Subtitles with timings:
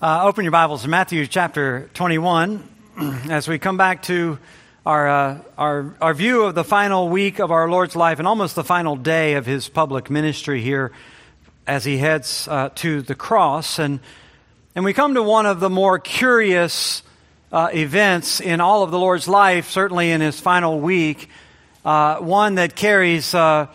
[0.00, 2.62] Uh, open your Bibles to Matthew chapter 21
[3.30, 4.38] as we come back to
[4.86, 8.54] our, uh, our, our view of the final week of our Lord's life and almost
[8.54, 10.92] the final day of his public ministry here
[11.66, 13.80] as he heads uh, to the cross.
[13.80, 13.98] And,
[14.76, 17.02] and we come to one of the more curious
[17.50, 21.28] uh, events in all of the Lord's life, certainly in his final week,
[21.84, 23.66] uh, one that carries uh,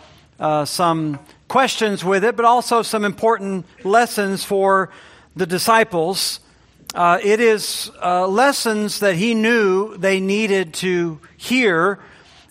[0.64, 1.18] some
[1.48, 4.90] questions with it, but also some important lessons for
[5.36, 6.40] the disciples.
[6.94, 11.98] Uh, it is uh, lessons that he knew they needed to hear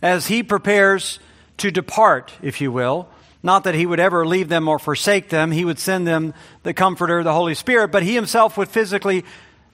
[0.02, 1.20] as he prepares
[1.58, 3.08] to depart, if you will.
[3.42, 5.52] Not that he would ever leave them or forsake them.
[5.52, 9.26] He would send them the Comforter, the Holy Spirit, but he himself would physically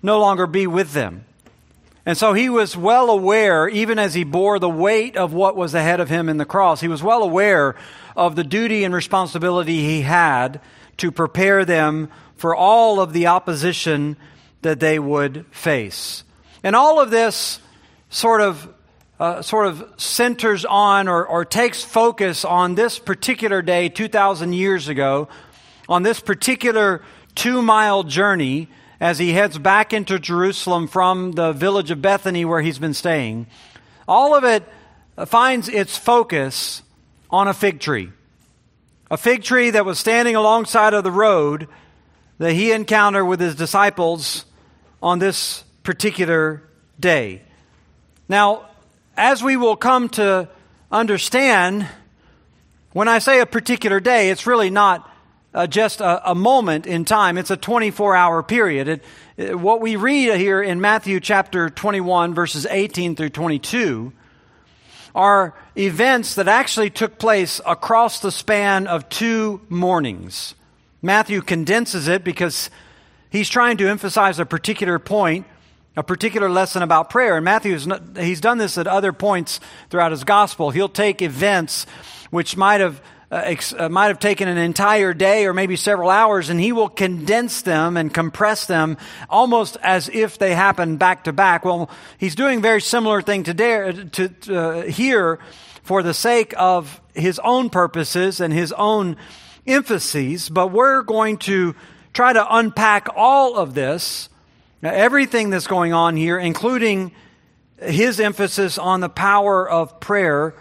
[0.01, 1.25] no longer be with them.
[2.05, 5.75] And so he was well aware, even as he bore the weight of what was
[5.75, 7.75] ahead of him in the cross, he was well aware
[8.15, 10.61] of the duty and responsibility he had
[10.97, 14.15] to prepare them for all of the opposition
[14.61, 16.23] that they would face.
[16.63, 17.59] And all of this
[18.09, 18.73] sort of
[19.19, 24.87] uh, sort of centers on or, or takes focus on this particular day 2,000 years
[24.87, 25.27] ago,
[25.89, 27.01] on this particular
[27.35, 28.69] two mile journey
[29.01, 33.47] as he heads back into Jerusalem from the village of Bethany where he's been staying.
[34.07, 34.63] All of it
[35.27, 36.81] finds its focus
[37.29, 38.11] on a fig tree.
[39.11, 41.67] A fig tree that was standing alongside of the road
[42.39, 44.45] that he encountered with his disciples
[45.03, 46.63] on this particular
[46.99, 47.43] day.
[48.27, 48.69] Now,
[49.15, 50.49] as we will come to
[50.91, 51.87] understand,
[52.93, 55.05] when I say a particular day, it's really not
[55.53, 58.87] uh, just a, a, moment in time, it's a 24 hour period.
[58.87, 59.03] It,
[59.35, 64.13] it, what we read here in Matthew chapter 21, verses 18 through 22,
[65.15, 70.53] are events that actually took place across the span of two mornings.
[71.01, 72.69] Matthew condenses it because
[73.29, 75.45] he's trying to emphasize a particular point,
[75.95, 77.35] a particular lesson about prayer.
[77.37, 77.77] And Matthew,
[78.17, 79.59] he's done this at other points
[79.89, 80.71] throughout his gospel.
[80.71, 81.85] He'll take events
[82.31, 83.01] which might have
[83.31, 86.71] uh, ex, uh, might have taken an entire day or maybe several hours, and he
[86.71, 88.97] will condense them and compress them
[89.29, 91.63] almost as if they happen back to back.
[91.63, 95.39] Well, he's doing a very similar thing to, to uh, here
[95.83, 99.15] for the sake of his own purposes and his own
[99.69, 101.75] emphases, but we're going to
[102.13, 104.29] try to unpack all of this,
[104.83, 107.11] everything that's going on here, including
[107.81, 110.53] his emphasis on the power of prayer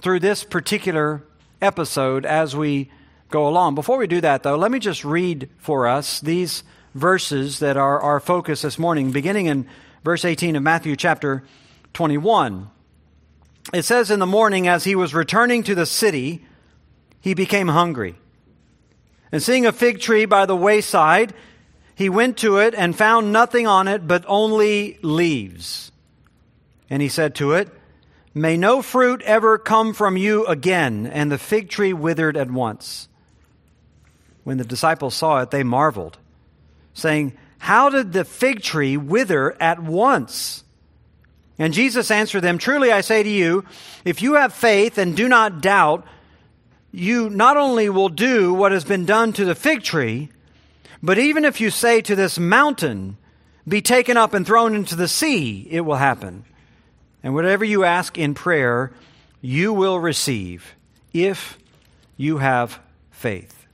[0.00, 1.22] through this particular
[1.62, 2.90] episode as we
[3.30, 3.74] go along.
[3.74, 6.62] Before we do that, though, let me just read for us these
[6.94, 9.66] verses that are our focus this morning, beginning in
[10.02, 11.44] verse 18 of Matthew chapter
[11.94, 12.70] 21.
[13.72, 16.44] It says, In the morning, as he was returning to the city,
[17.20, 18.16] he became hungry.
[19.32, 21.34] And seeing a fig tree by the wayside,
[21.94, 25.92] he went to it and found nothing on it but only leaves.
[26.88, 27.68] And he said to it,
[28.34, 31.06] May no fruit ever come from you again.
[31.06, 33.08] And the fig tree withered at once.
[34.44, 36.18] When the disciples saw it, they marveled,
[36.94, 40.64] saying, How did the fig tree wither at once?
[41.58, 43.64] And Jesus answered them, Truly I say to you,
[44.04, 46.06] if you have faith and do not doubt,
[46.92, 50.30] you not only will do what has been done to the fig tree,
[51.02, 53.16] but even if you say to this mountain,
[53.66, 56.44] be taken up and thrown into the sea, it will happen.
[57.22, 58.92] And whatever you ask in prayer,
[59.40, 60.74] you will receive
[61.12, 61.58] if
[62.16, 62.80] you have
[63.10, 63.66] faith.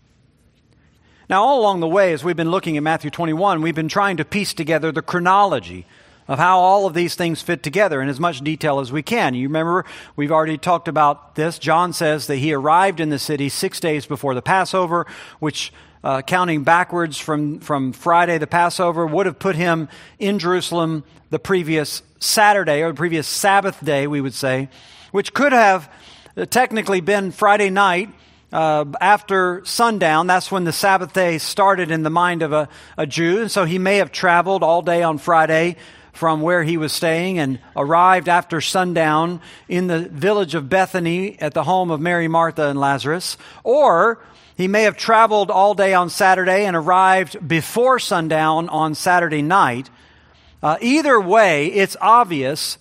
[1.28, 4.18] Now, all along the way, as we've been looking at Matthew 21, we've been trying
[4.18, 5.86] to piece together the chronology
[6.28, 9.34] of how all of these things fit together in as much detail as we can.
[9.34, 9.84] You remember,
[10.16, 11.58] we've already talked about this.
[11.58, 15.06] John says that he arrived in the city six days before the Passover,
[15.38, 15.72] which,
[16.02, 19.88] uh, counting backwards from, from Friday, the Passover, would have put him
[20.18, 24.68] in Jerusalem the previous Saturday, or the previous Sabbath day, we would say,
[25.12, 25.92] which could have
[26.36, 28.10] uh, technically been Friday night.
[28.52, 33.04] Uh, after sundown, that's when the Sabbath day started in the mind of a, a
[33.04, 33.40] Jew.
[33.40, 35.76] And so he may have traveled all day on Friday
[36.16, 41.52] from where he was staying and arrived after sundown in the village of Bethany at
[41.52, 43.36] the home of Mary, Martha, and Lazarus.
[43.62, 44.18] Or
[44.56, 49.90] he may have traveled all day on Saturday and arrived before sundown on Saturday night.
[50.62, 52.78] Uh, either way, it's obvious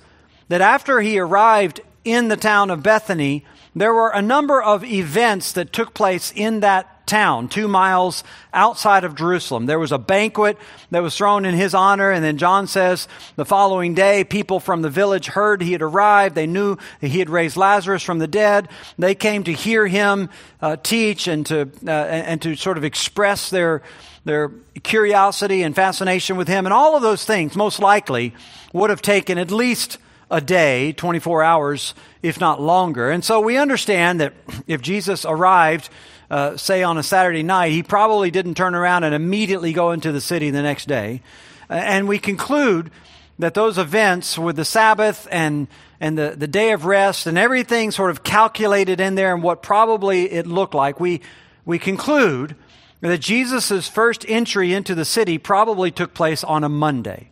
[0.47, 3.43] that after he arrived in the town of Bethany,
[3.75, 8.23] there were a number of events that took place in that town, two miles
[8.53, 9.65] outside of Jerusalem.
[9.65, 10.57] There was a banquet
[10.91, 14.81] that was thrown in his honor, and then John says the following day, people from
[14.81, 16.35] the village heard he had arrived.
[16.35, 18.69] They knew he had raised Lazarus from the dead.
[18.97, 20.29] They came to hear him
[20.61, 23.83] uh, teach and to, uh, and to sort of express their,
[24.23, 24.49] their
[24.83, 26.65] curiosity and fascination with him.
[26.65, 28.33] And all of those things, most likely,
[28.73, 29.99] would have taken at least
[30.29, 33.11] a day, 24 hours, if not longer.
[33.11, 34.33] And so we understand that
[34.67, 35.89] if Jesus arrived,
[36.29, 40.11] uh, say on a Saturday night, he probably didn't turn around and immediately go into
[40.11, 41.21] the city the next day.
[41.69, 42.91] And we conclude
[43.39, 45.67] that those events with the Sabbath and,
[45.99, 49.61] and the, the day of rest and everything sort of calculated in there and what
[49.61, 51.21] probably it looked like, we,
[51.65, 52.55] we conclude
[53.01, 57.29] that Jesus' first entry into the city probably took place on a Monday.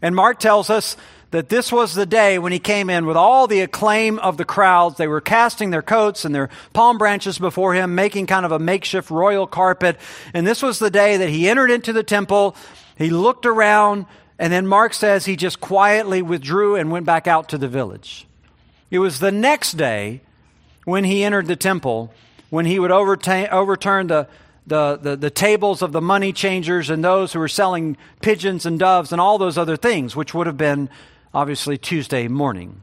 [0.00, 0.96] And Mark tells us
[1.30, 4.44] that this was the day when he came in with all the acclaim of the
[4.44, 4.96] crowds.
[4.96, 8.58] They were casting their coats and their palm branches before him, making kind of a
[8.58, 9.98] makeshift royal carpet.
[10.32, 12.56] And this was the day that he entered into the temple.
[12.96, 14.06] He looked around,
[14.38, 18.26] and then Mark says he just quietly withdrew and went back out to the village.
[18.90, 20.20] It was the next day
[20.84, 22.12] when he entered the temple,
[22.50, 24.28] when he would overturn the
[24.68, 28.80] the, the, the, tables of the money changers and those who were selling pigeons and
[28.80, 30.90] doves and all those other things, which would have been
[31.36, 32.80] obviously Tuesday morning.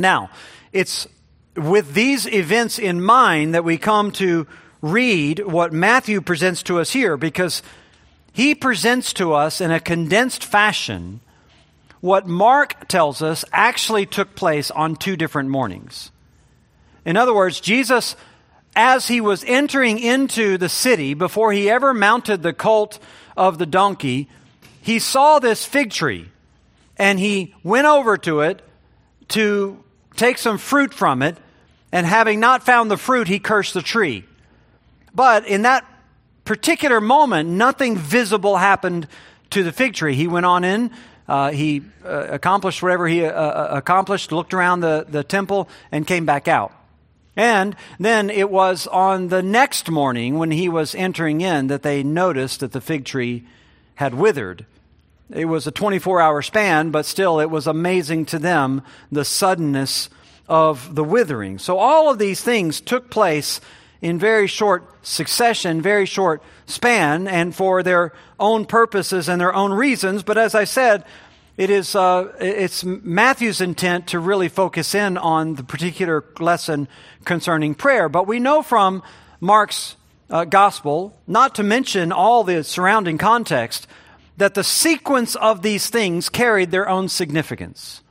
[0.00, 0.30] Now,
[0.72, 1.06] it's
[1.54, 4.48] with these events in mind that we come to
[4.82, 7.62] read what Matthew presents to us here because
[8.32, 11.20] he presents to us in a condensed fashion
[12.00, 16.10] what Mark tells us actually took place on two different mornings.
[17.04, 18.16] In other words, Jesus,
[18.74, 22.98] as he was entering into the city, before he ever mounted the colt
[23.36, 24.28] of the donkey,
[24.82, 26.28] he saw this fig tree
[26.98, 28.62] and he went over to it
[29.28, 29.82] to
[30.16, 31.36] take some fruit from it,
[31.92, 34.24] and having not found the fruit, he cursed the tree.
[35.14, 35.84] But in that
[36.44, 39.08] particular moment, nothing visible happened
[39.50, 40.14] to the fig tree.
[40.14, 40.90] He went on in,
[41.28, 46.06] uh, he uh, accomplished whatever he uh, uh accomplished, looked around the, the temple, and
[46.06, 46.72] came back out.
[47.36, 52.02] And then it was on the next morning when he was entering in that they
[52.02, 53.46] noticed that the fig tree
[53.96, 54.64] had withered.
[55.30, 60.08] It was a 24 hour span, but still it was amazing to them the suddenness
[60.48, 61.58] of the withering.
[61.58, 63.60] So all of these things took place
[64.00, 69.72] in very short succession, very short span, and for their own purposes and their own
[69.72, 70.22] reasons.
[70.22, 71.04] But as I said,
[71.56, 76.86] it is uh, it's Matthew's intent to really focus in on the particular lesson
[77.24, 78.08] concerning prayer.
[78.08, 79.02] But we know from
[79.40, 79.96] Mark's
[80.28, 83.86] uh, gospel, not to mention all the surrounding context,
[84.36, 88.02] that the sequence of these things carried their own significance.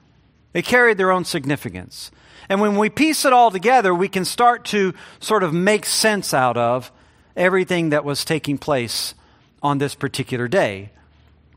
[0.53, 2.11] They carried their own significance.
[2.49, 6.33] And when we piece it all together, we can start to sort of make sense
[6.33, 6.91] out of
[7.35, 9.13] everything that was taking place
[9.61, 10.91] on this particular day.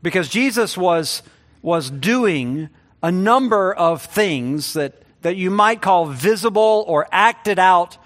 [0.01, 1.21] Because Jesus was,
[1.61, 2.69] was doing
[3.01, 7.97] a number of things that, that you might call visible or acted out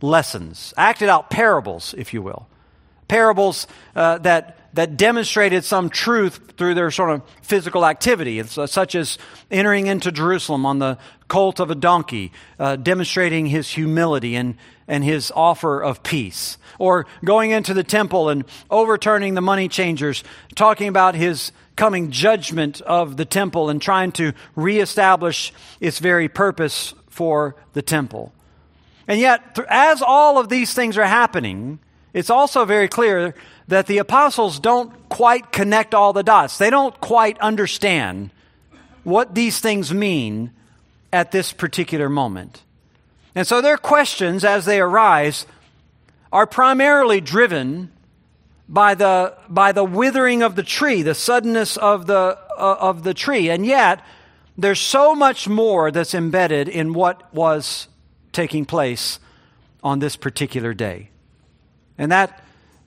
[0.00, 2.48] lessons, acted out parables, if you will.
[3.08, 9.18] Parables uh, that that demonstrated some truth through their sort of physical activity, such as
[9.50, 10.98] entering into Jerusalem on the
[11.28, 14.56] colt of a donkey, uh, demonstrating his humility and,
[14.88, 16.58] and his offer of peace.
[16.78, 20.24] Or going into the temple and overturning the money changers,
[20.54, 26.94] talking about his coming judgment of the temple and trying to reestablish its very purpose
[27.08, 28.32] for the temple.
[29.08, 31.78] And yet, as all of these things are happening,
[32.12, 33.34] it's also very clear
[33.68, 36.58] that the apostles don't quite connect all the dots.
[36.58, 38.30] They don't quite understand
[39.04, 40.52] what these things mean
[41.12, 42.62] at this particular moment.
[43.34, 45.46] And so their questions as they arise
[46.32, 47.90] are primarily driven
[48.68, 53.14] by the, by the withering of the tree, the suddenness of the, uh, of the
[53.14, 53.50] tree.
[53.50, 54.02] And yet,
[54.56, 57.88] there's so much more that's embedded in what was
[58.32, 59.18] taking place
[59.82, 61.10] on this particular day.
[61.98, 62.41] And that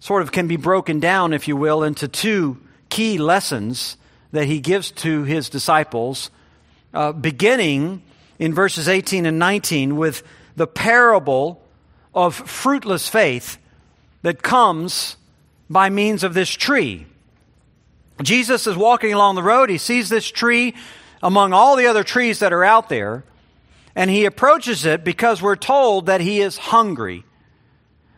[0.06, 3.98] sort of can be broken down, if you will, into two key lessons
[4.34, 6.30] that he gives to his disciples,
[6.94, 8.04] uh, beginning
[8.38, 10.22] in verses 18 and 19 with
[10.56, 11.60] the parable
[12.14, 13.58] of fruitless faith
[14.22, 15.18] that comes
[15.72, 17.08] by means of this tree.
[18.22, 19.72] Jesus is walking along the road.
[19.72, 20.76] He sees this tree
[21.24, 23.24] among all the other trees that are out there,
[23.96, 27.26] and he approaches it because we're told that he is hungry.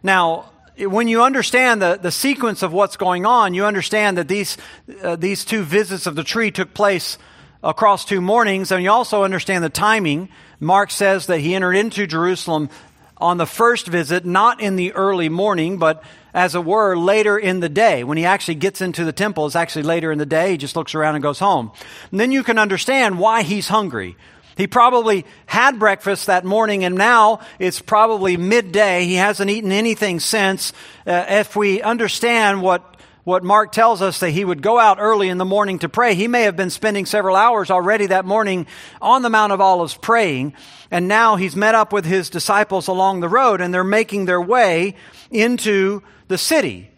[0.03, 4.57] Now, when you understand the, the sequence of what's going on, you understand that these,
[5.01, 7.17] uh, these two visits of the tree took place
[7.63, 10.29] across two mornings, and you also understand the timing.
[10.59, 12.69] Mark says that he entered into Jerusalem
[13.17, 16.03] on the first visit, not in the early morning, but
[16.33, 18.03] as it were, later in the day.
[18.03, 20.51] When he actually gets into the temple, it's actually later in the day.
[20.51, 21.71] He just looks around and goes home.
[22.11, 24.15] And then you can understand why he's hungry.
[24.57, 29.05] He probably had breakfast that morning and now it's probably midday.
[29.05, 30.73] He hasn't eaten anything since.
[31.05, 32.95] Uh, if we understand what
[33.27, 36.15] what Mark tells us that he would go out early in the morning to pray.
[36.15, 38.67] He may have been spending several hours already that morning
[39.01, 40.53] on the Mount of Olives praying,
[40.89, 44.41] and now he's met up with his disciples along the road and they're making their
[44.41, 44.95] way
[45.29, 46.89] into the city.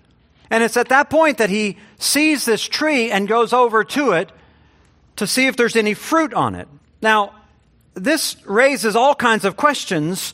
[0.52, 4.32] And it's at that point that he sees this tree and goes over to it
[5.16, 6.68] to see if there's any fruit on it.
[7.02, 7.34] Now,
[8.00, 10.34] this raises all kinds of questions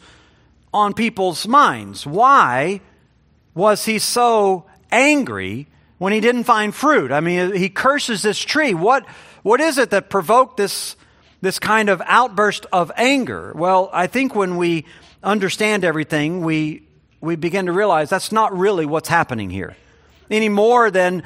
[0.74, 2.06] on people's minds.
[2.06, 2.82] Why
[3.54, 5.68] was he so angry
[5.98, 7.12] when he didn't find fruit?
[7.12, 8.74] I mean, he curses this tree.
[8.74, 9.06] What,
[9.44, 10.96] what is it that provoked this,
[11.42, 13.54] this kind of outburst of anger?
[13.56, 14.86] Well, I think when we
[15.24, 16.86] understand everything, we
[17.26, 19.76] we begin to realize that's not really what's happening here.
[20.30, 21.24] Any more than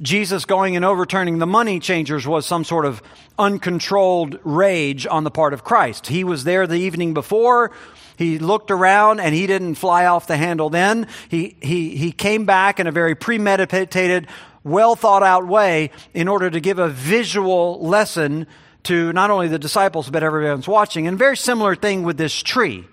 [0.00, 3.02] Jesus going and overturning the money changers was some sort of
[3.38, 6.06] uncontrolled rage on the part of Christ.
[6.06, 7.70] He was there the evening before.
[8.16, 11.06] He looked around and he didn't fly off the handle then.
[11.28, 14.26] He, he, he came back in a very premeditated,
[14.64, 18.46] well thought out way in order to give a visual lesson
[18.84, 21.06] to not only the disciples, but everyone's watching.
[21.06, 22.86] And very similar thing with this tree.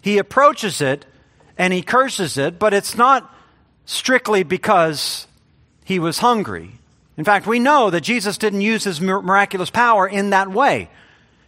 [0.00, 1.04] He approaches it
[1.58, 3.30] and he curses it, but it's not
[3.84, 5.26] strictly because
[5.84, 6.72] he was hungry.
[7.16, 10.88] In fact, we know that Jesus didn't use his miraculous power in that way.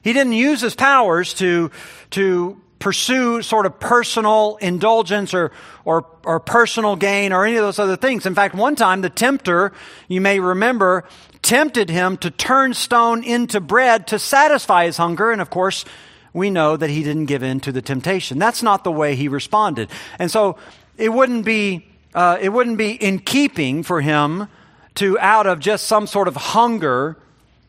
[0.03, 1.73] He didn't use his powers to,
[2.11, 5.51] to pursue sort of personal indulgence or,
[5.85, 8.27] or, or personal gain or any of those other things.
[8.27, 9.73] In fact, one time the tempter,
[10.07, 11.05] you may remember,
[11.43, 15.33] tempted him to turn stone into bread to satisfy his hunger.
[15.33, 15.85] And of course,
[16.33, 18.39] we know that he didn't give in to the temptation.
[18.39, 19.89] That's not the way he responded.
[20.19, 20.59] And so
[20.97, 21.87] it wouldn't be,
[22.17, 24.49] uh, it wouldn't be in keeping for him
[24.95, 27.19] to, out of just some sort of hunger,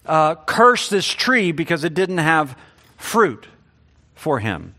[0.05, 2.57] uh, curse this tree because it didn't have
[2.95, 3.45] fruit
[4.15, 4.73] for him.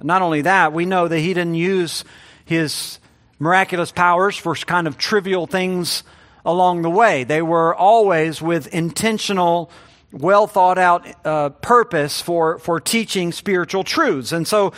[0.00, 2.04] Not only that, we know that he didn't use
[2.44, 3.00] his
[3.40, 6.04] miraculous powers for kind of trivial things
[6.44, 7.24] along the way.
[7.24, 9.72] They were always with intentional
[10.12, 14.30] well thought out uh, purpose for, for teaching spiritual truths.
[14.30, 14.72] And so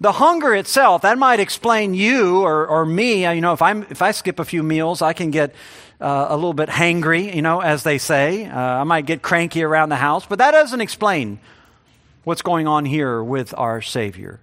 [0.00, 3.22] the hunger itself, that might explain you or, or me.
[3.22, 5.54] You know, if, I'm, if I skip a few meals, I can get
[6.00, 8.46] uh, a little bit hangry, you know, as they say.
[8.46, 11.38] Uh, I might get cranky around the house, but that doesn't explain
[12.24, 14.40] what's going on here with our Savior.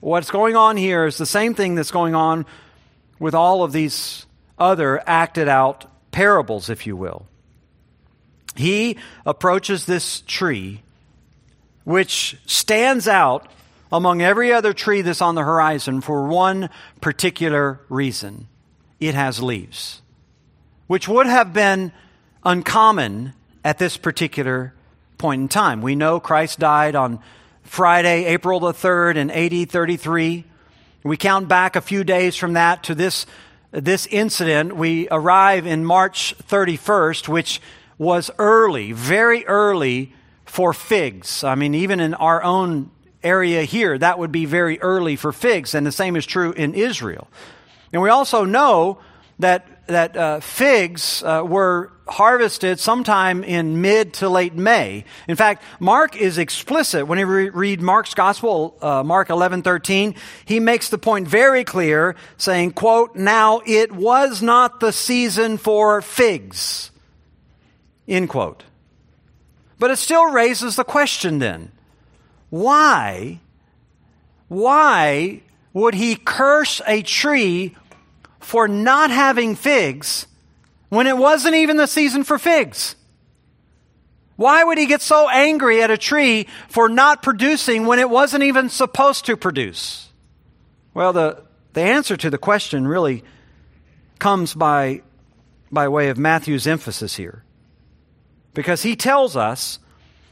[0.00, 2.46] What's going on here is the same thing that's going on
[3.18, 4.26] with all of these
[4.58, 7.26] other acted out parables, if you will
[8.54, 10.82] he approaches this tree,
[11.84, 13.50] which stands out
[13.92, 16.70] among every other tree that's on the horizon for one
[17.02, 18.48] particular reason
[18.98, 20.00] it has leaves,
[20.86, 21.92] which would have been
[22.44, 23.34] uncommon
[23.64, 24.72] at this particular
[25.18, 25.82] point in time.
[25.82, 27.20] We know Christ died on
[27.62, 30.44] Friday, April the 3rd in AD 33.
[31.04, 33.26] We count back a few days from that to this,
[33.72, 34.74] this incident.
[34.74, 37.60] We arrive in March 31st, which
[37.98, 40.12] was early, very early
[40.46, 41.44] for figs.
[41.44, 42.90] I mean, even in our own
[43.22, 46.74] area here, that would be very early for figs, and the same is true in
[46.74, 47.28] Israel.
[47.92, 48.98] And we also know
[49.38, 55.04] that that uh, figs uh, were harvested sometime in mid to late May.
[55.28, 60.14] In fact, Mark is explicit when you re- read Mark's gospel, uh, Mark eleven thirteen.
[60.44, 66.00] He makes the point very clear, saying, "quote Now it was not the season for
[66.02, 66.90] figs."
[68.06, 68.64] End quote.
[69.78, 71.72] But it still raises the question then
[72.52, 73.40] why,
[74.48, 75.40] why
[75.72, 77.74] would he curse a tree
[78.40, 80.26] for not having figs
[80.90, 82.94] when it wasn't even the season for figs?
[84.36, 88.42] Why would he get so angry at a tree for not producing when it wasn't
[88.42, 90.10] even supposed to produce?
[90.92, 91.42] Well, the,
[91.72, 93.24] the answer to the question really
[94.18, 95.00] comes by,
[95.70, 97.44] by way of Matthew's emphasis here.
[98.52, 99.78] Because he tells us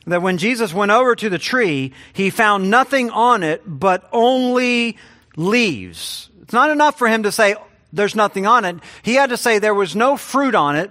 [0.06, 4.96] that when Jesus went over to the tree, he found nothing on it but only
[5.36, 6.30] leaves.
[6.42, 7.56] It's not enough for him to say
[7.92, 8.76] there's nothing on it.
[9.02, 10.90] He had to say there was no fruit on it,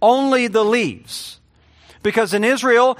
[0.00, 1.40] only the leaves.
[2.02, 2.98] Because in Israel,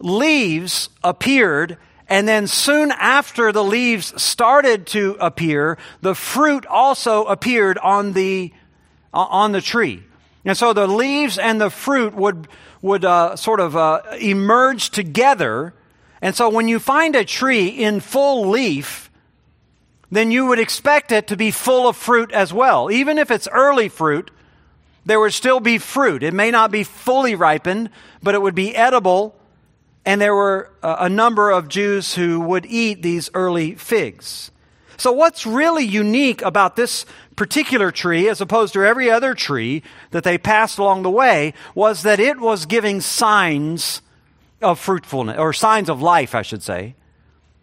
[0.00, 1.76] leaves appeared
[2.08, 8.52] and then soon after the leaves started to appear, the fruit also appeared on the,
[9.12, 10.02] on the tree.
[10.44, 12.48] And so the leaves and the fruit would,
[12.82, 15.74] would uh, sort of uh, emerge together.
[16.20, 19.10] And so when you find a tree in full leaf,
[20.10, 22.90] then you would expect it to be full of fruit as well.
[22.90, 24.30] Even if it's early fruit,
[25.04, 26.22] there would still be fruit.
[26.22, 27.90] It may not be fully ripened,
[28.22, 29.34] but it would be edible.
[30.04, 34.50] And there were a number of Jews who would eat these early figs.
[34.96, 37.06] So, what's really unique about this
[37.38, 39.80] particular tree, as opposed to every other tree
[40.10, 44.02] that they passed along the way, was that it was giving signs
[44.60, 46.96] of fruitfulness, or signs of life, I should say.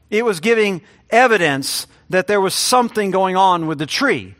[0.09, 4.35] It was giving evidence that there was something going on with the tree.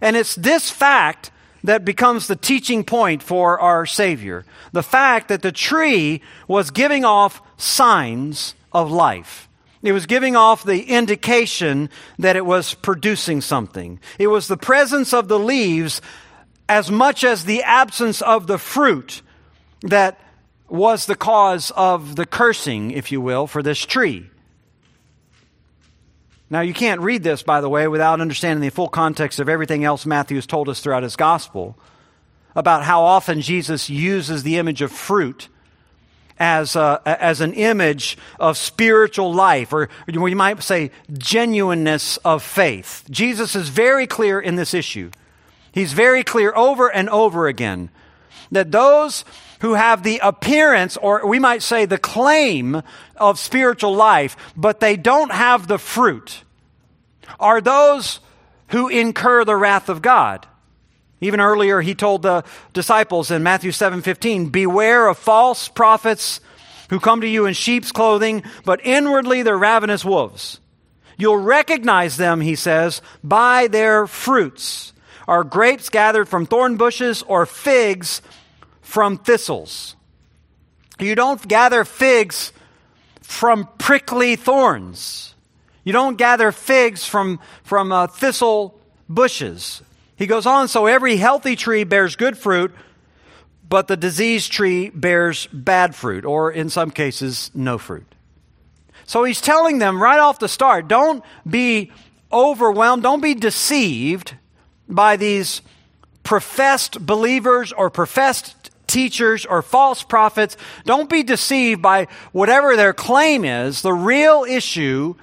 [0.00, 1.30] And it's this fact
[1.62, 4.46] that becomes the teaching point for our Savior.
[4.72, 9.47] The fact that the tree was giving off signs of life.
[9.82, 14.00] It was giving off the indication that it was producing something.
[14.18, 16.00] It was the presence of the leaves
[16.68, 19.22] as much as the absence of the fruit
[19.82, 20.18] that
[20.68, 24.28] was the cause of the cursing, if you will, for this tree.
[26.50, 29.84] Now, you can't read this, by the way, without understanding the full context of everything
[29.84, 31.78] else Matthew has told us throughout his gospel
[32.54, 35.48] about how often Jesus uses the image of fruit
[36.38, 43.04] as, a, as an image of spiritual life, or we might say genuineness of faith.
[43.10, 45.10] Jesus is very clear in this issue.
[45.72, 47.90] He's very clear over and over again
[48.50, 49.24] that those
[49.60, 52.82] who have the appearance, or we might say the claim
[53.16, 56.42] of spiritual life, but they don't have the fruit,
[57.40, 58.20] are those
[58.68, 60.46] who incur the wrath of God.
[61.20, 66.40] Even earlier, he told the disciples in Matthew 7:15, "Beware of false prophets
[66.90, 70.60] who come to you in sheep's clothing, but inwardly they're ravenous wolves.
[71.16, 74.92] You'll recognize them," he says, "by their fruits.
[75.26, 78.22] Are grapes gathered from thorn bushes or figs
[78.80, 79.94] from thistles.
[80.98, 82.52] You don't gather figs
[83.20, 85.34] from prickly thorns.
[85.84, 89.82] You don't gather figs from, from uh, thistle bushes.
[90.18, 92.74] He goes on, so every healthy tree bears good fruit,
[93.68, 98.06] but the diseased tree bears bad fruit, or in some cases, no fruit.
[99.06, 101.92] So he's telling them right off the start don't be
[102.32, 104.34] overwhelmed, don't be deceived
[104.88, 105.62] by these
[106.24, 110.56] professed believers or professed teachers or false prophets.
[110.84, 113.82] Don't be deceived by whatever their claim is.
[113.82, 115.14] The real issue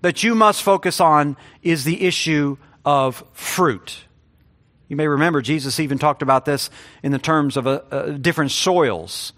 [0.00, 4.04] that you must focus on is the issue of fruit.
[4.90, 6.68] You may remember Jesus even talked about this
[7.02, 9.32] in the terms of a, a different soils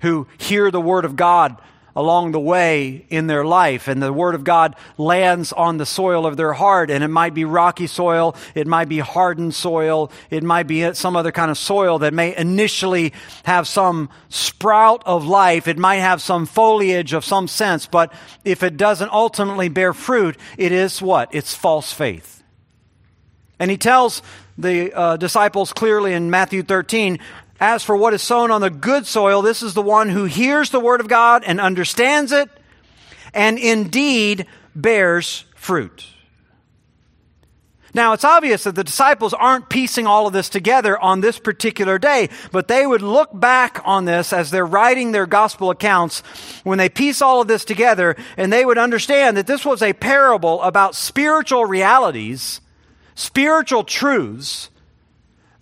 [0.00, 1.60] who hear the word of God
[1.96, 3.88] along the way in their life.
[3.88, 6.90] And the Word of God lands on the soil of their heart.
[6.90, 11.16] And it might be rocky soil, it might be hardened soil, it might be some
[11.16, 13.12] other kind of soil that may initially
[13.44, 15.68] have some sprout of life.
[15.68, 17.86] It might have some foliage of some sense.
[17.86, 18.12] But
[18.44, 21.34] if it doesn't ultimately bear fruit, it is what?
[21.34, 22.42] It's false faith.
[23.58, 24.20] And he tells
[24.56, 27.18] the uh, disciples clearly in Matthew 13
[27.60, 30.70] as for what is sown on the good soil, this is the one who hears
[30.70, 32.48] the word of God and understands it,
[33.32, 36.06] and indeed bears fruit.
[37.94, 41.96] Now, it's obvious that the disciples aren't piecing all of this together on this particular
[41.96, 46.20] day, but they would look back on this as they're writing their gospel accounts
[46.64, 49.92] when they piece all of this together, and they would understand that this was a
[49.92, 52.60] parable about spiritual realities,
[53.14, 54.70] spiritual truths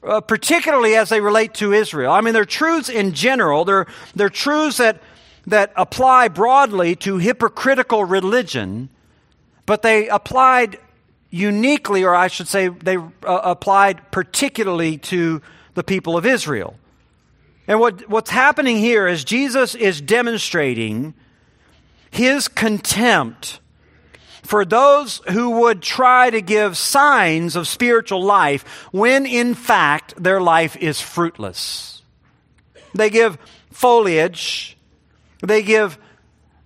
[0.04, 2.12] uh, particularly as they relate to Israel.
[2.12, 3.64] I mean, they're truths in general.
[3.64, 5.00] They're, they're truths that,
[5.46, 8.88] that apply broadly to hypocritical religion,
[9.64, 10.78] but they applied
[11.30, 15.40] uniquely, or I should say, they uh, applied particularly to
[15.74, 16.76] the people of Israel.
[17.68, 21.14] And what, what's happening here is Jesus is demonstrating
[22.10, 23.60] his contempt
[24.42, 30.40] for those who would try to give signs of spiritual life when in fact their
[30.40, 32.02] life is fruitless.
[32.94, 33.38] They give
[33.70, 34.76] foliage,
[35.42, 35.98] they give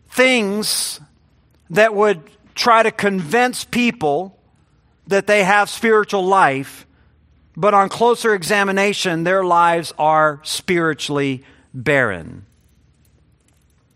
[0.09, 1.01] things
[1.71, 2.23] that would
[2.55, 4.39] try to convince people
[5.07, 6.87] that they have spiritual life,
[7.57, 12.46] but on closer examination, their lives are spiritually barren.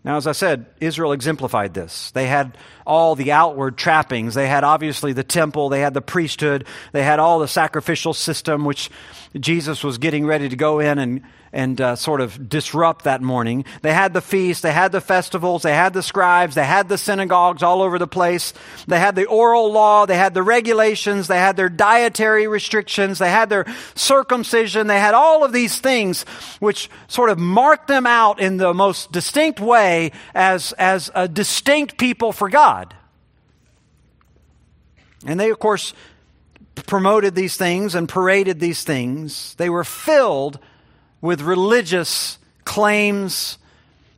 [0.03, 2.09] Now, as I said, Israel exemplified this.
[2.11, 4.33] They had all the outward trappings.
[4.33, 8.65] They had obviously the temple, they had the priesthood, they had all the sacrificial system,
[8.65, 8.89] which
[9.39, 11.21] Jesus was getting ready to go in and,
[11.53, 13.65] and uh, sort of disrupt that morning.
[13.81, 16.97] They had the feast, they had the festivals, they had the scribes, they had the
[16.97, 18.53] synagogues all over the place.
[18.87, 23.29] They had the oral law, they had the regulations, they had their dietary restrictions, they
[23.29, 26.23] had their circumcision, they had all of these things
[26.59, 31.97] which sort of marked them out in the most distinct way as, as a distinct
[31.97, 32.95] people for God.
[35.25, 35.93] And they, of course,
[36.87, 39.53] promoted these things and paraded these things.
[39.55, 40.59] They were filled
[41.21, 43.57] with religious claims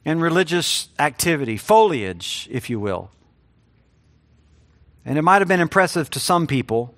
[0.05, 3.11] and religious activity, foliage, if you will.
[5.05, 6.95] And it might have been impressive to some people,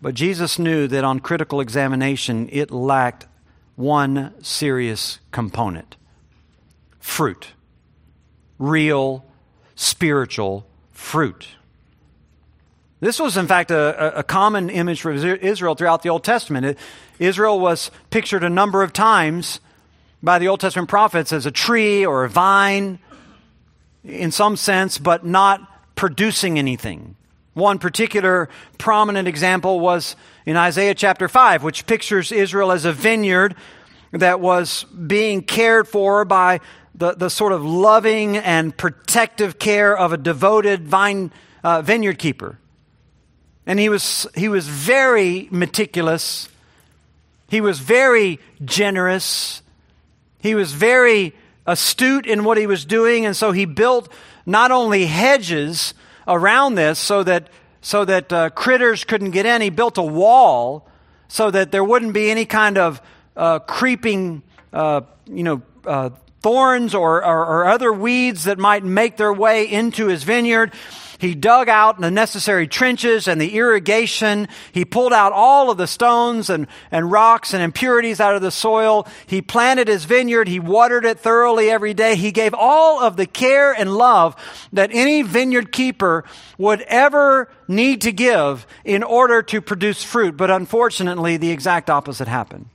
[0.00, 3.26] but Jesus knew that on critical examination it lacked
[3.74, 5.96] one serious component
[6.98, 7.48] fruit.
[8.58, 9.24] Real,
[9.74, 11.48] spiritual fruit.
[13.00, 16.78] This was, in fact, a, a, common image for Israel throughout the Old Testament.
[17.18, 19.60] Israel was pictured a number of times
[20.22, 22.98] by the Old Testament prophets as a tree or a vine
[24.02, 27.16] in some sense, but not producing anything.
[27.52, 33.56] One particular prominent example was in Isaiah chapter 5, which pictures Israel as a vineyard
[34.12, 36.60] that was being cared for by
[36.94, 41.30] the, the sort of loving and protective care of a devoted vine,
[41.62, 42.58] uh, vineyard keeper.
[43.66, 46.48] And he was, he was very meticulous.
[47.48, 49.62] He was very generous.
[50.38, 51.34] He was very
[51.66, 53.26] astute in what he was doing.
[53.26, 54.08] And so he built
[54.46, 55.94] not only hedges
[56.28, 57.48] around this so that,
[57.80, 60.88] so that uh, critters couldn't get in, he built a wall
[61.28, 63.02] so that there wouldn't be any kind of
[63.36, 69.16] uh, creeping, uh, you know, uh, thorns or, or, or other weeds that might make
[69.16, 70.72] their way into his vineyard.
[71.18, 74.48] He dug out the necessary trenches and the irrigation.
[74.72, 78.50] He pulled out all of the stones and, and rocks and impurities out of the
[78.50, 79.06] soil.
[79.26, 80.48] He planted his vineyard.
[80.48, 82.16] He watered it thoroughly every day.
[82.16, 84.36] He gave all of the care and love
[84.72, 86.24] that any vineyard keeper
[86.58, 90.36] would ever need to give in order to produce fruit.
[90.36, 92.66] But unfortunately, the exact opposite happened.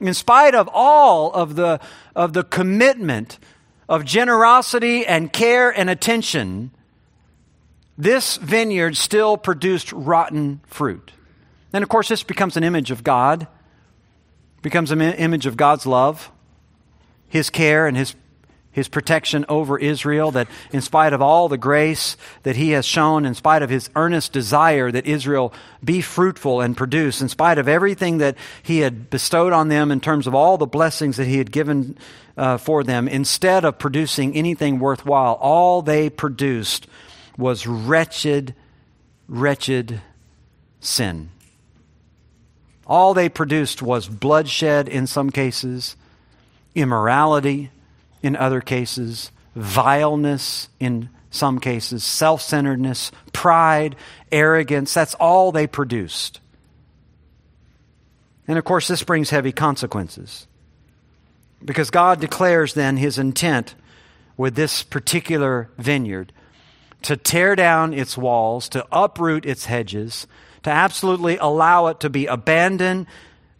[0.00, 1.80] In spite of all of the,
[2.16, 3.38] of the commitment
[3.88, 6.72] of generosity and care and attention,
[8.02, 11.12] this vineyard still produced rotten fruit.
[11.72, 13.46] And of course, this becomes an image of God,
[14.60, 16.30] becomes an image of God's love,
[17.28, 18.16] His care, and His,
[18.72, 20.32] His protection over Israel.
[20.32, 23.88] That in spite of all the grace that He has shown, in spite of His
[23.94, 29.10] earnest desire that Israel be fruitful and produce, in spite of everything that He had
[29.10, 31.96] bestowed on them in terms of all the blessings that He had given
[32.36, 36.88] uh, for them, instead of producing anything worthwhile, all they produced
[37.36, 38.54] was wretched,
[39.28, 40.00] wretched
[40.80, 41.30] sin.
[42.86, 45.96] All they produced was bloodshed in some cases,
[46.74, 47.70] immorality
[48.22, 53.96] in other cases, vileness in some cases, self centeredness, pride,
[54.30, 54.92] arrogance.
[54.92, 56.40] That's all they produced.
[58.46, 60.46] And of course, this brings heavy consequences.
[61.64, 63.74] Because God declares then his intent
[64.36, 66.32] with this particular vineyard
[67.02, 70.26] to tear down its walls, to uproot its hedges,
[70.62, 73.06] to absolutely allow it to be abandoned,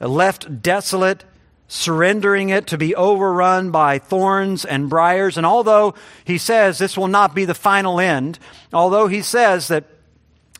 [0.01, 1.25] left desolate,
[1.69, 5.37] surrendering it to be overrun by thorns and briars.
[5.37, 8.39] And although he says this will not be the final end,
[8.73, 9.85] although he says that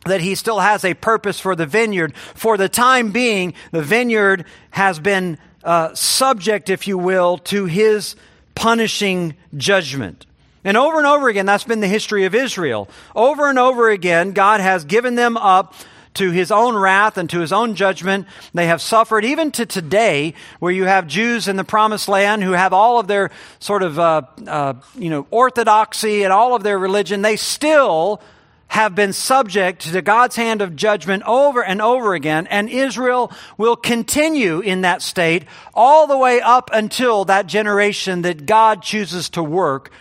[0.05, 2.13] that he still has a purpose for the vineyard.
[2.35, 8.15] For the time being, the vineyard has been uh, subject, if you will, to his
[8.53, 10.25] punishing judgment.
[10.63, 12.89] And over and over again, that's been the history of Israel.
[13.15, 15.73] Over and over again, God has given them up
[16.15, 18.27] to his own wrath and to his own judgment.
[18.53, 22.51] They have suffered, even to today, where you have Jews in the promised land who
[22.51, 26.77] have all of their sort of, uh, uh, you know, orthodoxy and all of their
[26.77, 27.21] religion.
[27.21, 28.21] They still
[28.67, 33.75] have been subject to God's hand of judgment over and over again, and Israel will
[33.75, 35.45] continue in that state
[35.75, 39.91] all the way up until that generation that God chooses to work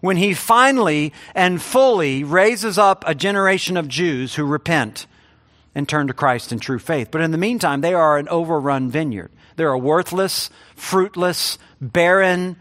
[0.00, 5.06] when he finally and fully raises up a generation of Jews who repent
[5.74, 7.10] and turn to Christ in true faith.
[7.10, 9.30] But in the meantime, they are an overrun vineyard.
[9.56, 12.56] They're a worthless, fruitless, barren,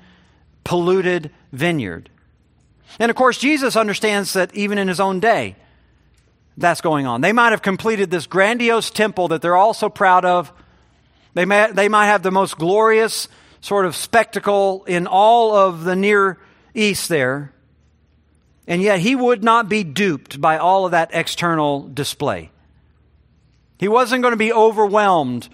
[0.64, 2.10] polluted vineyard.
[3.00, 5.56] And of course, Jesus understands that even in his own day,
[6.58, 7.22] that's going on.
[7.22, 10.52] They might have completed this grandiose temple that they're all so proud of.
[11.34, 13.30] They, may, they might have the most glorious
[13.62, 16.38] sort of spectacle in all of the Near
[16.74, 17.54] east there,
[18.68, 22.52] and yet he would not be duped by all of that external display.
[23.80, 25.50] He wasn't going to be overwhelmed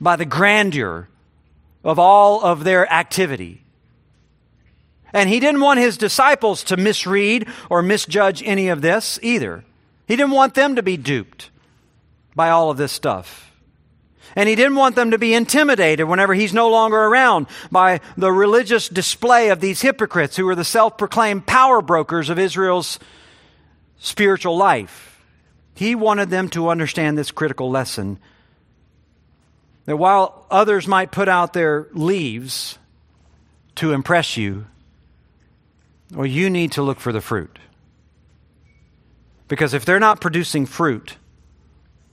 [0.00, 1.08] by the grandeur
[1.84, 3.62] of all of their activity.
[5.12, 9.64] And he didn't want his disciples to misread or misjudge any of this either.
[10.06, 11.50] He didn't want them to be duped
[12.34, 13.51] by all of this stuff.
[14.36, 18.32] And he didn't want them to be intimidated whenever he's no longer around by the
[18.32, 22.98] religious display of these hypocrites who were the self proclaimed power brokers of Israel's
[23.98, 25.22] spiritual life.
[25.74, 28.18] He wanted them to understand this critical lesson
[29.84, 32.78] that while others might put out their leaves
[33.76, 34.66] to impress you,
[36.12, 37.58] well, you need to look for the fruit.
[39.48, 41.16] Because if they're not producing fruit,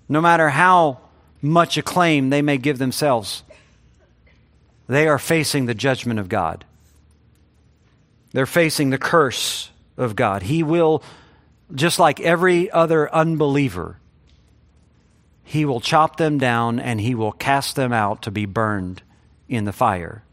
[0.07, 0.99] no matter how
[1.41, 3.43] much acclaim they may give themselves,
[4.87, 6.65] they are facing the judgment of God.
[8.31, 10.43] They're facing the curse of God.
[10.43, 11.03] He will,
[11.73, 13.97] just like every other unbeliever,
[15.43, 19.01] he will chop them down and he will cast them out to be burned
[19.47, 20.23] in the fire.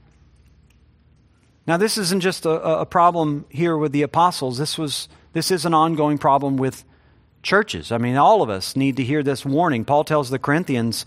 [1.66, 4.58] Now, this isn't just a, a problem here with the apostles.
[4.58, 6.84] This, was, this is an ongoing problem with
[7.46, 7.92] churches.
[7.92, 9.84] I mean, all of us need to hear this warning.
[9.84, 11.06] Paul tells the Corinthians,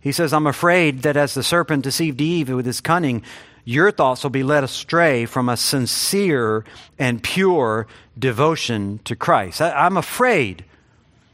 [0.00, 3.22] he says, I'm afraid that as the serpent deceived Eve with his cunning,
[3.64, 6.64] your thoughts will be led astray from a sincere
[6.98, 7.86] and pure
[8.18, 9.60] devotion to Christ.
[9.60, 10.64] I, am afraid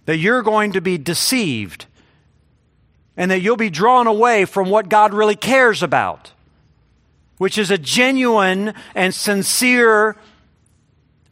[0.05, 1.87] that you're going to be deceived
[3.17, 6.33] and that you'll be drawn away from what God really cares about,
[7.39, 10.17] which is a genuine and sincere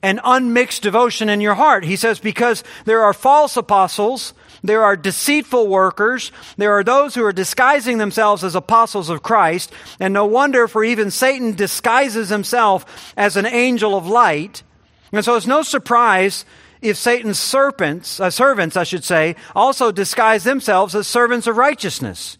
[0.07, 1.85] and unmixed devotion in your heart.
[1.85, 7.25] He says, because there are false apostles, there are deceitful workers, there are those who
[7.25, 13.13] are disguising themselves as apostles of Christ, and no wonder for even Satan disguises himself
[13.17, 14.63] as an angel of light.
[15.11, 16.45] And so it's no surprise
[16.81, 22.39] if Satan's serpents, uh, servants, I should say, also disguise themselves as servants of righteousness,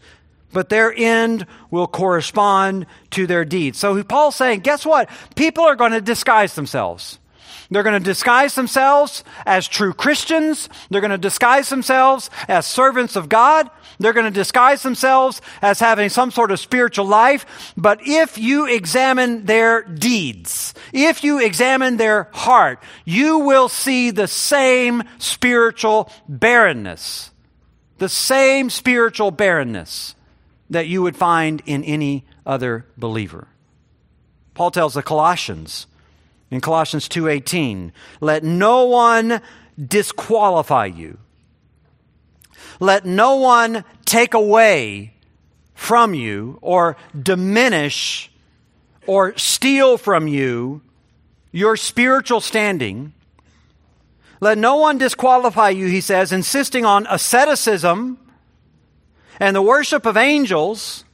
[0.53, 3.81] but their end will correspond to their deeds.
[3.81, 5.11] So Paul's saying, guess what?
[5.35, 7.19] People are going to disguise themselves.
[7.71, 10.69] They're going to disguise themselves as true Christians.
[10.91, 13.71] They're going to disguise themselves as servants of God.
[13.99, 17.73] They're going to disguise themselves as having some sort of spiritual life.
[17.77, 24.29] But if you examine their deeds, if you examine their heart, you will see the
[24.29, 27.31] same spiritual barrenness.
[27.99, 30.15] The same spiritual barrenness
[30.69, 33.49] that you would find in any other believer.
[34.55, 35.87] Paul tells the Colossians,
[36.51, 39.41] in Colossians 2:18, let no one
[39.85, 41.19] disqualify you.
[42.79, 45.15] Let no one take away
[45.75, 48.31] from you or diminish
[49.07, 50.83] or steal from you
[51.53, 53.15] your spiritual standing.
[54.41, 58.19] Let no one disqualify you, he says, insisting on asceticism
[59.41, 61.06] and the worship of angels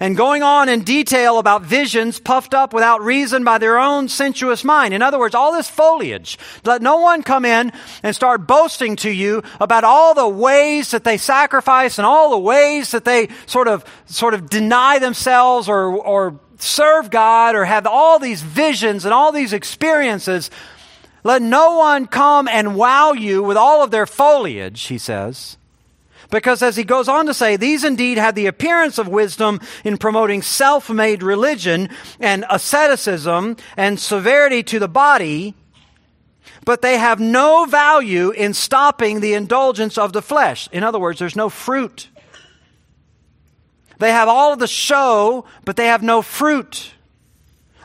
[0.00, 4.64] and going on in detail about visions puffed up without reason by their own sensuous
[4.64, 4.94] mind.
[4.94, 6.38] In other words, all this foliage.
[6.64, 11.04] Let no one come in and start boasting to you about all the ways that
[11.04, 15.90] they sacrifice and all the ways that they sort of, sort of deny themselves or,
[15.90, 20.50] or serve God or have all these visions and all these experiences.
[21.24, 25.57] Let no one come and wow you with all of their foliage, he says.
[26.30, 29.96] Because as he goes on to say, these indeed had the appearance of wisdom in
[29.96, 31.88] promoting self made religion
[32.20, 35.54] and asceticism and severity to the body,
[36.64, 40.68] but they have no value in stopping the indulgence of the flesh.
[40.70, 42.08] In other words, there's no fruit.
[43.98, 46.92] They have all of the show, but they have no fruit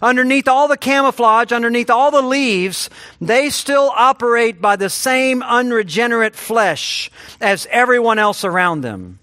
[0.03, 2.89] underneath all the camouflage, underneath all the leaves,
[3.21, 9.19] they still operate by the same unregenerate flesh as everyone else around them.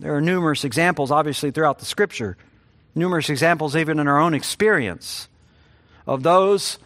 [0.00, 2.36] There are numerous examples, obviously, throughout the scripture,
[2.94, 5.28] numerous examples even in our own experience
[6.06, 6.78] of those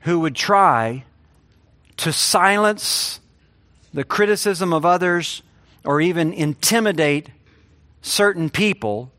[0.00, 1.04] who would try
[1.98, 3.20] to silence
[3.92, 5.42] the criticism of others
[5.84, 7.28] or even intimidate
[8.00, 9.10] certain people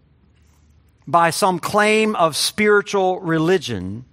[1.08, 4.06] by some claim of spiritual religion,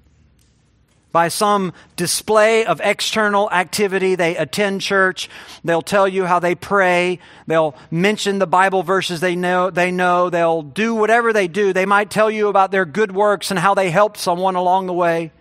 [1.11, 4.14] by some display of external activity.
[4.14, 5.28] They attend church.
[5.62, 7.18] They'll tell you how they pray.
[7.46, 9.70] They'll mention the Bible verses they know.
[9.70, 10.31] They know.
[10.31, 11.72] They'll do whatever they do.
[11.72, 14.94] They might tell you about their good works and how they helped someone along the
[14.94, 15.33] way.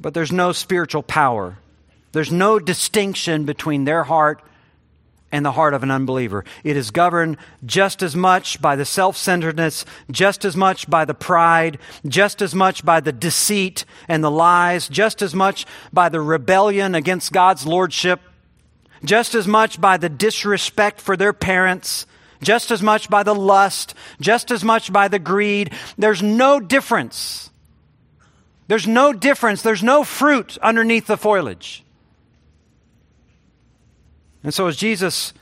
[0.00, 1.56] But there's no spiritual power.
[2.12, 4.42] There's no distinction between their heart
[5.36, 6.46] and the heart of an unbeliever.
[6.64, 11.12] It is governed just as much by the self centeredness, just as much by the
[11.12, 16.22] pride, just as much by the deceit and the lies, just as much by the
[16.22, 18.20] rebellion against God's lordship,
[19.04, 22.06] just as much by the disrespect for their parents,
[22.42, 25.70] just as much by the lust, just as much by the greed.
[25.98, 27.50] There's no difference.
[28.68, 29.60] There's no difference.
[29.60, 31.84] There's no fruit underneath the foliage.
[34.46, 35.32] And so, as Jesus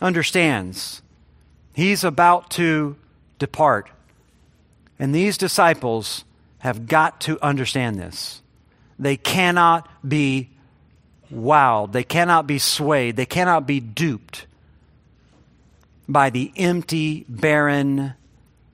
[0.00, 1.02] understands,
[1.74, 2.96] he's about to
[3.38, 3.90] depart.
[4.98, 6.24] And these disciples
[6.60, 8.40] have got to understand this.
[8.98, 10.48] they cannot be
[11.30, 14.46] wowed, they cannot be swayed, they cannot be duped
[16.08, 18.14] by the empty, barren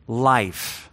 [0.07, 0.91] life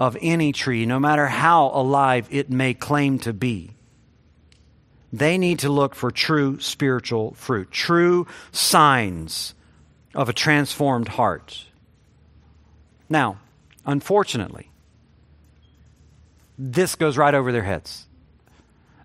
[0.00, 3.73] of any tree, no matter how alive it may claim to be.
[5.14, 9.54] They need to look for true spiritual fruit, true signs
[10.12, 11.66] of a transformed heart.
[13.08, 13.38] Now,
[13.86, 14.72] unfortunately,
[16.58, 18.06] this goes right over their heads.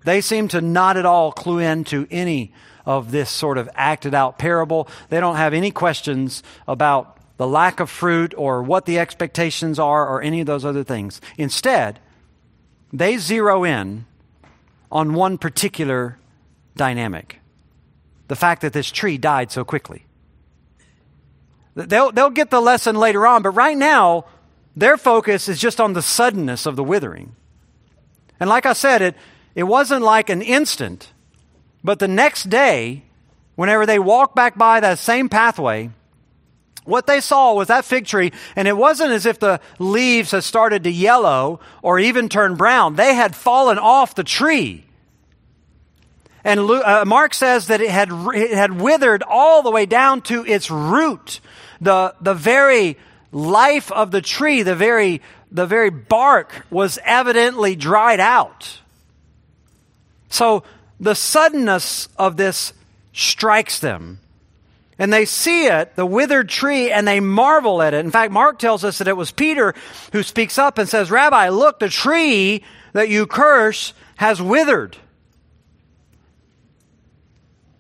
[0.04, 2.54] They seem to not at all clue in to any
[2.88, 4.88] of this sort of acted out parable.
[5.10, 10.08] They don't have any questions about the lack of fruit or what the expectations are
[10.08, 11.22] or any of those other things.
[11.38, 12.00] Instead,
[12.92, 14.06] they zero in
[14.92, 16.18] on one particular
[16.76, 17.40] dynamic
[18.30, 20.06] the fact that this tree died so quickly.
[21.76, 24.26] They'll, they'll get the lesson later on, but right now,
[24.76, 27.36] their focus is just on the suddenness of the withering.
[28.40, 29.16] And like I said, it,
[29.56, 31.12] it wasn't like an instant,
[31.84, 33.04] but the next day,
[33.56, 35.90] whenever they walked back by that same pathway,
[36.90, 40.44] what they saw was that fig tree, and it wasn't as if the leaves had
[40.44, 42.96] started to yellow or even turn brown.
[42.96, 44.86] They had fallen off the tree.
[46.44, 50.46] And uh, Mark says that it had, it had withered all the way down to
[50.46, 51.42] its root.
[51.82, 52.98] The, the very
[53.32, 55.22] life of the tree, the very,
[55.52, 58.80] the very bark was evidently dried out.
[60.30, 60.64] So
[61.00, 62.74] the suddenness of this
[63.14, 64.20] strikes them.
[65.00, 68.04] And they see it, the withered tree, and they marvel at it.
[68.04, 69.74] In fact, Mark tells us that it was Peter
[70.12, 74.98] who speaks up and says, Rabbi, look, the tree that you curse has withered.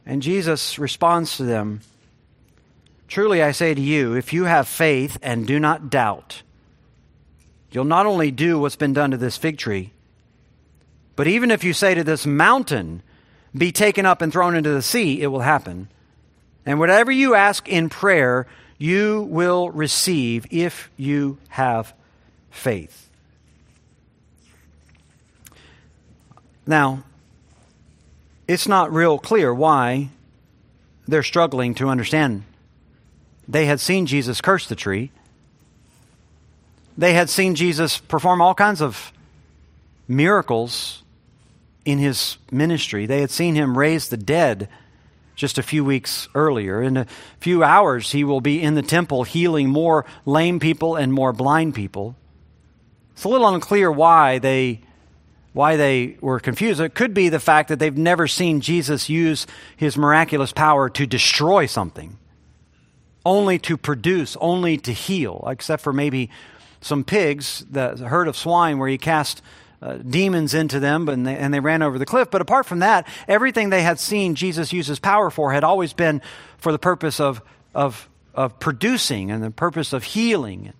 [0.05, 1.81] And Jesus responds to them
[3.09, 6.43] Truly I say to you, if you have faith and do not doubt,
[7.71, 9.91] you'll not only do what's been done to this fig tree,
[11.15, 13.01] but even if you say to this mountain,
[13.57, 15.89] be taken up and thrown into the sea, it will happen.
[16.69, 18.45] And whatever you ask in prayer,
[18.77, 21.95] you will receive if you have
[22.51, 23.09] faith.
[26.67, 27.03] Now,
[28.47, 30.09] it's not real clear why
[31.07, 32.43] they're struggling to understand.
[33.47, 35.09] They had seen Jesus curse the tree.
[36.95, 39.11] They had seen Jesus perform all kinds of
[40.07, 41.01] miracles
[41.83, 43.07] in his ministry.
[43.07, 44.69] They had seen him raise the dead
[45.39, 46.83] just a few weeks earlier.
[46.83, 47.07] In a
[47.39, 51.73] few hours, he will be in the temple healing more lame people and more blind
[51.73, 52.17] people.
[53.13, 54.81] It's a little unclear why they
[55.53, 56.81] why they were confused.
[56.81, 59.47] It could be the fact that they've never seen Jesus use
[59.77, 62.19] his miraculous power to destroy something,
[63.25, 66.29] only to produce, only to heal, except for maybe
[66.81, 69.41] some pigs, the herd of swine where he cast
[69.81, 72.29] uh, demons into them and they, and they ran over the cliff.
[72.29, 75.93] But apart from that, everything they had seen Jesus use his power for had always
[75.93, 76.21] been
[76.57, 77.41] for the purpose of,
[77.73, 80.73] of, of producing and the purpose of healing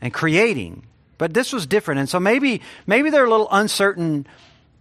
[0.00, 0.86] and creating.
[1.18, 2.00] But this was different.
[2.00, 4.26] And so maybe, maybe they're a little uncertain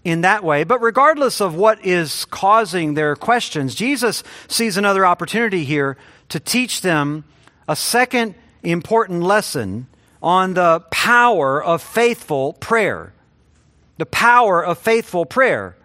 [0.03, 0.63] in that way.
[0.63, 5.97] But regardless of what is causing their questions, Jesus sees another opportunity here
[6.29, 7.23] to teach them
[7.67, 9.87] a second important lesson
[10.21, 13.12] on the power of faithful prayer
[13.97, 15.75] the power of faithful prayer.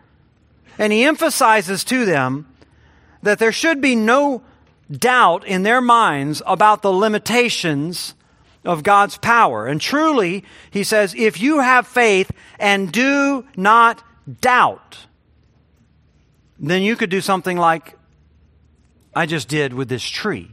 [0.78, 2.46] And he emphasizes to them
[3.22, 4.42] that there should be no
[4.90, 8.14] doubt in their minds about the limitations
[8.64, 9.66] of God's power.
[9.66, 14.02] And truly, he says, if you have faith and do not
[14.40, 15.06] doubt,
[16.58, 17.94] then you could do something like
[19.14, 20.50] I just did with this tree.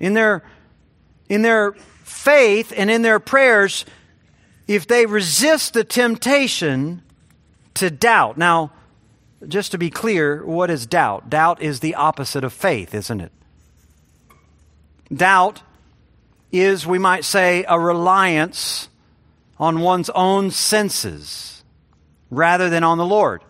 [0.00, 0.44] In their,
[1.28, 1.72] in their
[2.04, 3.84] faith and in their prayers,
[4.68, 7.02] if they resist the temptation
[7.74, 8.36] to doubt.
[8.36, 8.70] Now,
[9.46, 11.30] just to be clear, what is doubt?
[11.30, 13.32] Doubt is the opposite of faith, isn't it?
[15.12, 15.62] Doubt
[16.52, 18.90] is, we might say, a reliance
[19.58, 21.64] on one's own senses
[22.30, 23.42] rather than on the Lord.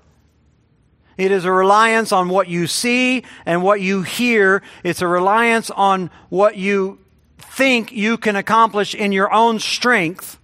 [1.17, 4.63] It is a reliance on what you see and what you hear.
[4.85, 7.01] It's a reliance on what you
[7.39, 10.39] think you can accomplish in your own strength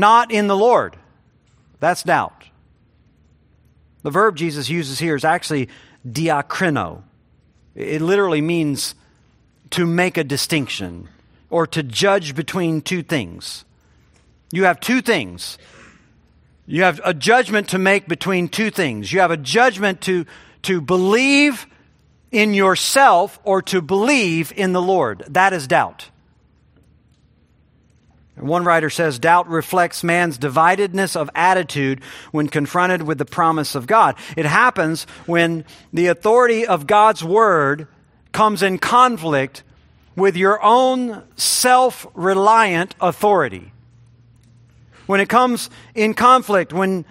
[0.00, 0.96] not in the Lord.
[1.80, 2.44] That's doubt.
[4.02, 5.68] The verb Jesus uses here is actually
[6.06, 7.02] diakrino.
[7.74, 8.94] It literally means
[9.70, 11.08] to make a distinction
[11.50, 13.64] or to judge between two things.
[14.52, 15.58] You have two things.
[16.66, 19.12] You have a judgment to make between two things.
[19.12, 20.26] You have a judgment to,
[20.62, 21.66] to believe
[22.30, 25.24] in yourself or to believe in the Lord.
[25.28, 26.10] That is doubt.
[28.36, 33.86] One writer says doubt reflects man's dividedness of attitude when confronted with the promise of
[33.86, 34.16] God.
[34.36, 37.88] It happens when the authority of God's word
[38.32, 39.62] comes in conflict
[40.16, 43.72] with your own self reliant authority.
[45.06, 47.06] When it comes in conflict, when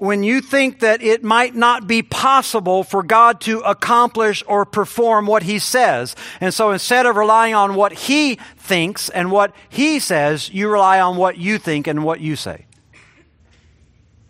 [0.00, 5.26] when you think that it might not be possible for God to accomplish or perform
[5.26, 6.16] what He says.
[6.40, 11.00] And so instead of relying on what He thinks and what He says, you rely
[11.00, 12.64] on what you think and what you say.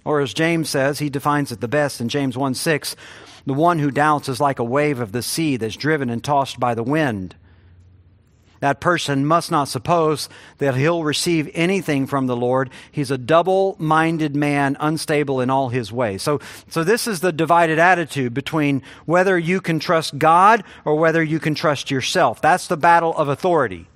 [0.05, 2.97] Or as James says, he defines it the best in James 1 6,
[3.47, 6.59] the one who doubts is like a wave of the sea that's driven and tossed
[6.59, 7.37] by the wind.
[8.61, 12.69] That person must not suppose that he'll receive anything from the Lord.
[12.93, 16.23] He's a double minded man, unstable in all his ways.
[16.23, 21.23] So, so, this is the divided attitude between whether you can trust God or whether
[21.23, 22.43] you can trust yourself.
[22.43, 23.89] That's the battle of authority.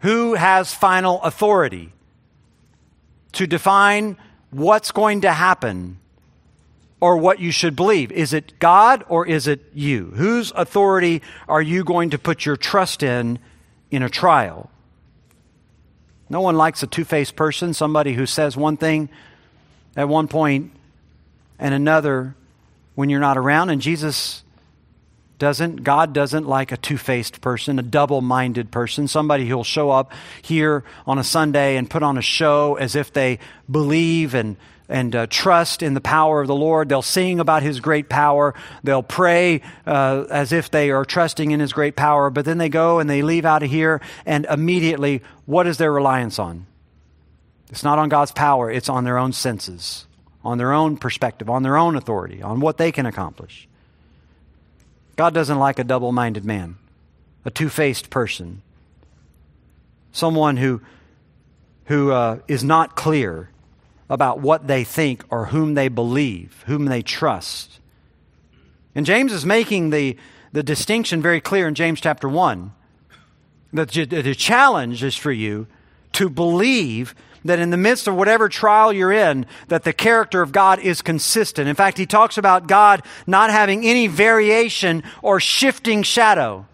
[0.00, 1.92] Who has final authority
[3.32, 4.18] to define
[4.50, 5.98] what's going to happen
[7.02, 8.12] or what you should believe.
[8.12, 10.12] Is it God or is it you?
[10.14, 13.40] Whose authority are you going to put your trust in
[13.90, 14.70] in a trial?
[16.30, 19.08] No one likes a two faced person, somebody who says one thing
[19.96, 20.70] at one point
[21.58, 22.36] and another
[22.94, 23.70] when you're not around.
[23.70, 24.44] And Jesus
[25.40, 29.90] doesn't, God doesn't like a two faced person, a double minded person, somebody who'll show
[29.90, 34.56] up here on a Sunday and put on a show as if they believe and
[34.88, 36.88] and uh, trust in the power of the Lord.
[36.88, 38.54] They'll sing about His great power.
[38.82, 42.30] They'll pray uh, as if they are trusting in His great power.
[42.30, 45.92] But then they go and they leave out of here, and immediately, what is their
[45.92, 46.66] reliance on?
[47.70, 50.06] It's not on God's power, it's on their own senses,
[50.44, 53.66] on their own perspective, on their own authority, on what they can accomplish.
[55.16, 56.76] God doesn't like a double minded man,
[57.46, 58.60] a two faced person,
[60.12, 60.82] someone who,
[61.86, 63.48] who uh, is not clear
[64.12, 67.80] about what they think or whom they believe, whom they trust.
[68.94, 70.18] And James is making the,
[70.52, 72.72] the distinction very clear in James chapter 1
[73.72, 75.66] that the challenge is for you
[76.12, 77.14] to believe
[77.46, 81.00] that in the midst of whatever trial you're in that the character of God is
[81.00, 81.66] consistent.
[81.66, 86.66] In fact, he talks about God not having any variation or shifting shadow.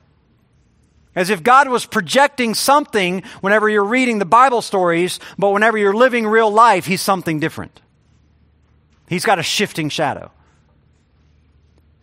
[1.19, 5.93] As if God was projecting something whenever you're reading the Bible stories, but whenever you're
[5.93, 7.81] living real life, He's something different.
[9.09, 10.31] He's got a shifting shadow.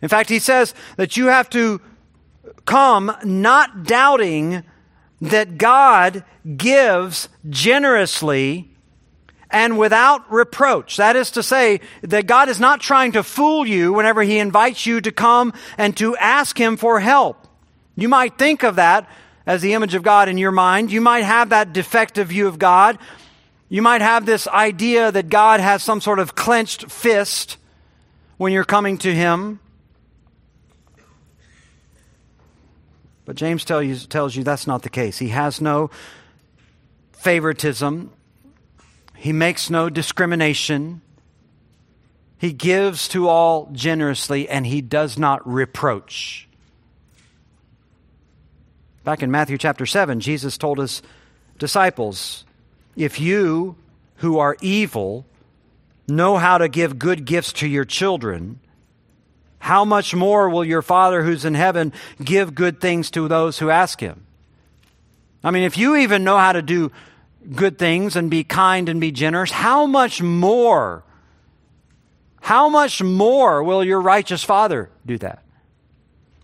[0.02, 1.80] In fact, He says that you have to
[2.66, 4.64] come not doubting
[5.22, 6.22] that God
[6.58, 8.70] gives generously
[9.50, 10.98] and without reproach.
[10.98, 14.84] That is to say, that God is not trying to fool you whenever He invites
[14.84, 17.45] you to come and to ask Him for help.
[17.96, 19.08] You might think of that
[19.46, 20.92] as the image of God in your mind.
[20.92, 22.98] You might have that defective view of God.
[23.68, 27.56] You might have this idea that God has some sort of clenched fist
[28.36, 29.60] when you're coming to Him.
[33.24, 35.18] But James tell you, tells you that's not the case.
[35.18, 35.90] He has no
[37.12, 38.12] favoritism,
[39.16, 41.00] He makes no discrimination.
[42.38, 46.45] He gives to all generously, and He does not reproach.
[49.06, 51.00] Back in Matthew chapter 7, Jesus told his
[51.60, 52.44] disciples,
[52.96, 53.76] If you
[54.16, 55.24] who are evil
[56.08, 58.58] know how to give good gifts to your children,
[59.60, 63.70] how much more will your Father who's in heaven give good things to those who
[63.70, 64.26] ask him?
[65.44, 66.90] I mean, if you even know how to do
[67.54, 71.04] good things and be kind and be generous, how much more?
[72.40, 75.44] How much more will your righteous Father do that?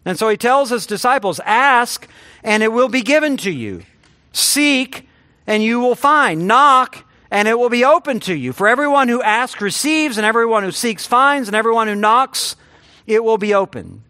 [0.05, 2.09] And so he tells his disciples, Ask,
[2.43, 3.85] and it will be given to you.
[4.33, 5.09] Seek,
[5.47, 6.47] and you will find.
[6.47, 8.53] Knock, and it will be open to you.
[8.53, 12.57] For everyone who asks receives, and everyone who seeks finds, and everyone who knocks,
[13.07, 14.03] it will be open.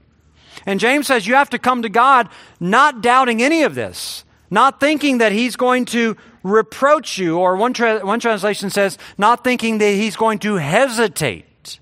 [0.64, 2.28] And James says you have to come to God
[2.60, 7.72] not doubting any of this, not thinking that he's going to reproach you, or one,
[7.72, 11.78] tra- one translation says, not thinking that he's going to hesitate.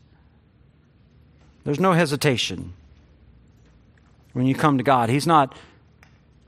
[1.64, 2.72] There's no hesitation
[4.32, 5.08] when you come to God.
[5.08, 5.56] He's not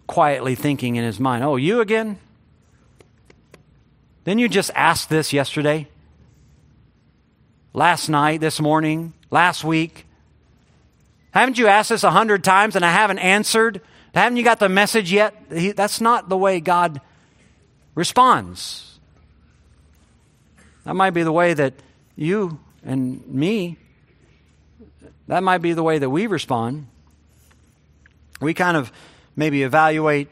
[0.07, 2.18] quietly thinking in his mind, Oh, you again?
[4.24, 5.89] Didn't you just asked this yesterday?
[7.72, 10.07] Last night, this morning, last week?
[11.33, 13.80] Haven't you asked this a hundred times and I haven't answered?
[14.14, 15.35] Haven't you got the message yet?
[15.51, 17.01] He, that's not the way God
[17.95, 18.99] responds.
[20.85, 21.74] That might be the way that
[22.16, 23.78] you and me,
[25.28, 26.89] that might be the way that we respond
[28.43, 28.93] we kind of
[29.36, 30.28] maybe evaluate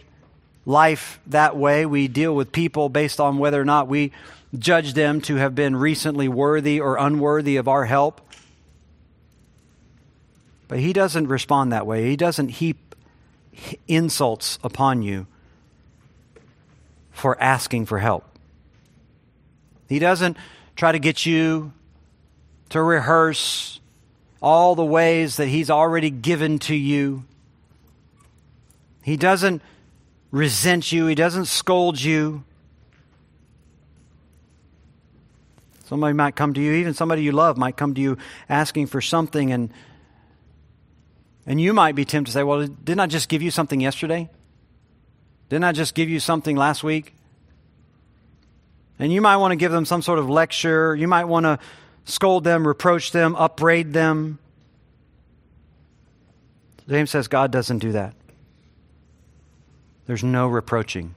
[0.66, 1.86] life that way.
[1.86, 4.12] We deal with people based on whether or not we
[4.58, 8.20] judge them to have been recently worthy or unworthy of our help.
[10.68, 12.08] But He doesn't respond that way.
[12.08, 12.94] He doesn't heap
[13.86, 15.26] insults upon you
[17.11, 18.24] for asking for help.
[19.88, 20.36] He doesn't
[20.76, 21.72] try to get you
[22.70, 23.80] to rehearse
[24.40, 27.24] all the ways that He's already given to you.
[29.03, 29.62] He doesn't
[30.30, 32.44] resent you, He doesn't scold you.
[35.84, 38.16] Somebody might come to you, even somebody you love might come to you
[38.48, 39.72] asking for something, and,
[41.46, 44.30] and you might be tempted to say, Well, didn't I just give you something yesterday?
[45.48, 47.12] Didn't I just give you something last week?
[49.01, 50.94] And you might want to give them some sort of lecture.
[50.94, 51.59] You might want to
[52.05, 54.38] scold them, reproach them, upbraid them.
[56.88, 58.14] James says God doesn't do that.
[60.11, 61.14] There's no reproaching.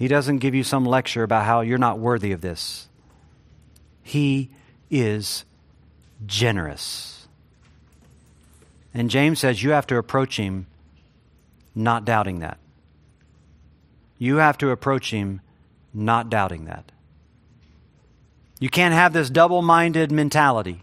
[0.00, 2.88] He doesn't give you some lecture about how you're not worthy of this.
[4.02, 4.50] He
[4.90, 5.44] is
[6.26, 7.28] generous.
[8.92, 10.66] And James says you have to approach him
[11.76, 12.58] not doubting that.
[14.18, 15.42] You have to approach him
[15.94, 16.90] not doubting that.
[18.58, 20.82] You can't have this double minded mentality,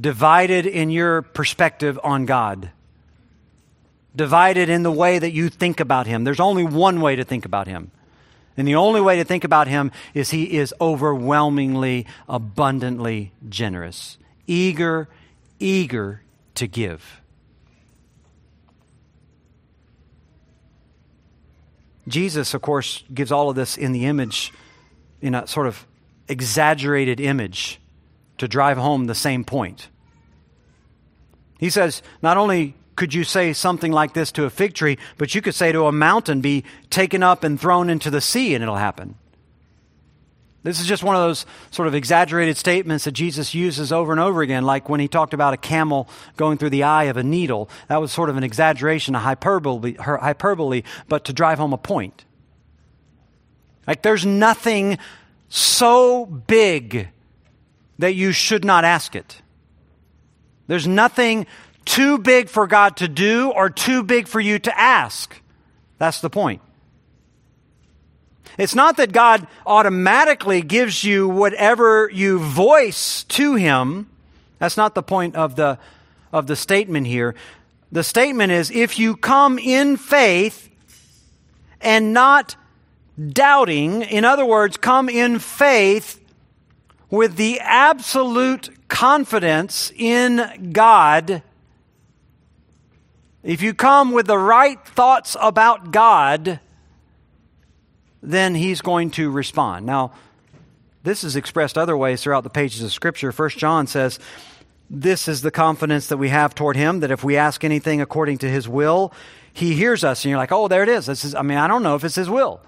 [0.00, 2.72] divided in your perspective on God,
[4.14, 6.24] divided in the way that you think about him.
[6.24, 7.90] There's only one way to think about him.
[8.56, 15.08] And the only way to think about him is he is overwhelmingly, abundantly generous, eager,
[15.58, 16.22] eager
[16.56, 17.20] to give.
[22.06, 24.52] Jesus, of course, gives all of this in the image,
[25.20, 25.86] in a sort of
[26.28, 27.80] exaggerated image
[28.38, 29.88] to drive home the same point.
[31.58, 35.34] He says, not only could you say something like this to a fig tree, but
[35.34, 38.62] you could say to a mountain, be taken up and thrown into the sea, and
[38.62, 39.16] it'll happen.
[40.62, 44.20] This is just one of those sort of exaggerated statements that Jesus uses over and
[44.20, 47.24] over again, like when he talked about a camel going through the eye of a
[47.24, 47.68] needle.
[47.88, 52.24] That was sort of an exaggeration, a hyperbole, hyperbole but to drive home a point.
[53.84, 54.98] Like there's nothing
[55.48, 57.08] so big
[57.98, 59.42] that you should not ask it.
[60.68, 61.48] There's nothing
[61.84, 65.40] too big for God to do or too big for you to ask.
[65.98, 66.60] That's the point.
[68.58, 74.10] It's not that God automatically gives you whatever you voice to Him.
[74.58, 75.78] That's not the point of the,
[76.32, 77.34] of the statement here.
[77.90, 80.68] The statement is if you come in faith
[81.80, 82.56] and not
[83.28, 86.20] doubting, in other words, come in faith
[87.10, 91.42] with the absolute confidence in God,
[93.42, 96.60] if you come with the right thoughts about God,
[98.22, 99.84] then he's going to respond.
[99.84, 100.12] Now,
[101.02, 103.32] this is expressed other ways throughout the pages of Scripture.
[103.32, 104.20] First John says,
[104.88, 108.38] This is the confidence that we have toward him, that if we ask anything according
[108.38, 109.12] to his will,
[109.52, 110.24] he hears us.
[110.24, 111.06] And you're like, oh, there it is.
[111.06, 112.60] This is I mean, I don't know if it's his will.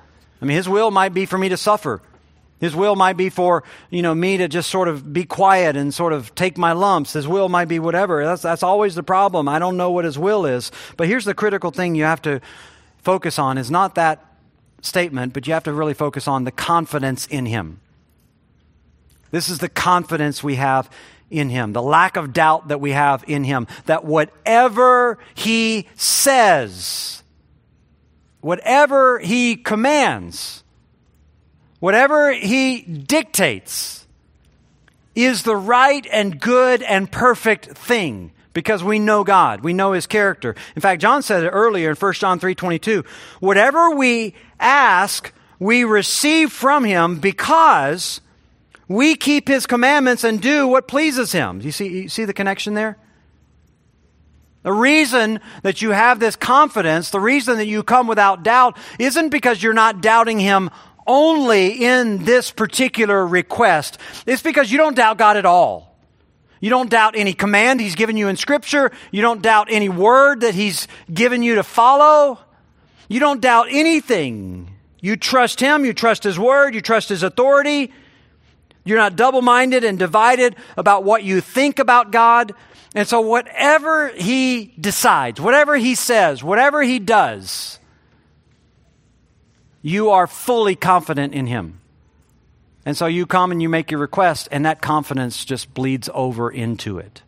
[0.42, 2.02] I mean, his will might be for me to suffer.
[2.64, 5.92] His will might be for, you know, me to just sort of be quiet and
[5.92, 7.12] sort of take my lumps.
[7.12, 8.24] His will might be whatever.
[8.24, 9.50] That's, that's always the problem.
[9.50, 10.72] I don't know what his will is.
[10.96, 12.40] But here's the critical thing you have to
[13.02, 14.24] focus on is not that
[14.80, 17.82] statement, but you have to really focus on the confidence in Him.
[19.30, 20.90] This is the confidence we have
[21.30, 27.22] in Him, the lack of doubt that we have in Him, that whatever He says,
[28.40, 30.63] whatever He commands,
[31.84, 34.06] whatever He dictates,
[35.14, 39.62] is the right and good and perfect thing because we know God.
[39.62, 40.56] We know his character.
[40.74, 43.04] In fact, John said it earlier in 1 John 3:22,
[43.38, 48.22] whatever we ask, we receive from him because
[48.88, 51.60] we keep his commandments and do what pleases him.
[51.60, 52.96] You see you see the connection there?
[54.62, 59.28] The reason that you have this confidence, the reason that you come without doubt isn't
[59.28, 60.70] because you're not doubting him
[61.06, 63.98] only in this particular request.
[64.26, 65.94] It's because you don't doubt God at all.
[66.60, 68.90] You don't doubt any command He's given you in Scripture.
[69.10, 72.38] You don't doubt any word that He's given you to follow.
[73.08, 74.74] You don't doubt anything.
[75.00, 77.92] You trust Him, you trust His word, you trust His authority.
[78.84, 82.54] You're not double minded and divided about what you think about God.
[82.94, 87.78] And so, whatever He decides, whatever He says, whatever He does,
[89.86, 91.78] you are fully confident in Him.
[92.86, 96.50] And so you come and you make your request, and that confidence just bleeds over
[96.50, 97.20] into it.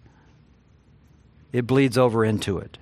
[1.52, 2.78] It bleeds over into it.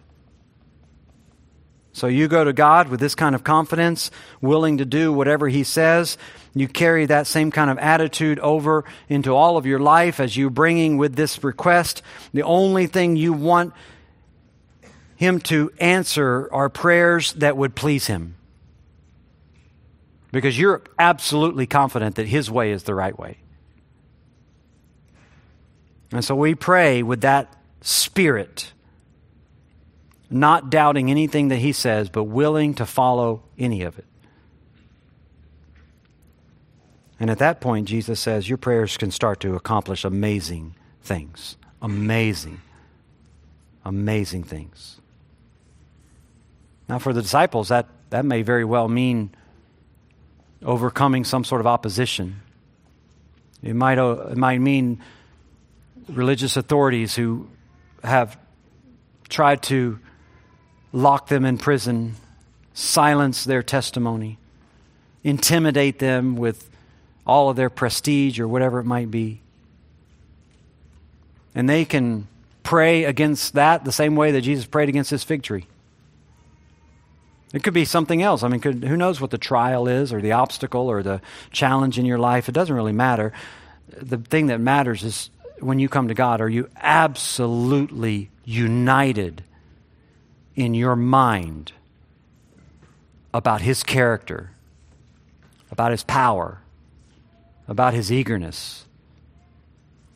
[1.93, 5.65] So you go to God with this kind of confidence, willing to do whatever He
[5.65, 6.19] says.
[6.55, 10.51] You carry that same kind of attitude over into all of your life as you
[10.51, 12.01] bringing with this request.
[12.33, 13.75] The only thing you want
[15.17, 18.37] Him to answer are prayers that would please Him.
[20.35, 23.39] Because you're absolutely confident that His way is the right way.
[26.11, 28.73] And so we pray with that spirit
[30.31, 34.07] not doubting anything that he says, but willing to follow any of it.
[37.21, 41.57] And at that point, Jesus says, Your prayers can start to accomplish amazing things.
[41.81, 42.61] Amazing,
[43.85, 45.01] amazing things.
[46.89, 49.31] Now, for the disciples, that, that may very well mean
[50.65, 52.41] overcoming some sort of opposition.
[53.63, 55.01] It might, it might mean
[56.09, 57.49] religious authorities who
[58.03, 58.39] have
[59.29, 59.99] tried to
[60.93, 62.15] lock them in prison,
[62.73, 64.39] silence their testimony,
[65.23, 66.71] intimidate them with
[67.27, 69.41] all of their prestige or whatever it might be.
[71.55, 72.27] And they can
[72.63, 75.67] pray against that the same way that Jesus prayed against this fig tree.
[77.55, 78.43] It could be something else.
[78.43, 81.21] I mean, could, who knows what the trial is or the obstacle or the
[81.53, 82.49] challenge in your life?
[82.49, 83.33] It doesn't really matter.
[83.89, 85.31] The thing that matters is
[85.61, 89.45] when you come to God, are you absolutely united
[90.57, 91.73] in your mind
[93.33, 94.51] about his character,
[95.71, 96.61] about his power,
[97.69, 98.85] about his eagerness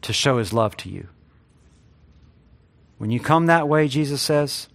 [0.03, 1.09] to show his love to you.
[2.99, 4.69] When you come that way, Jesus says,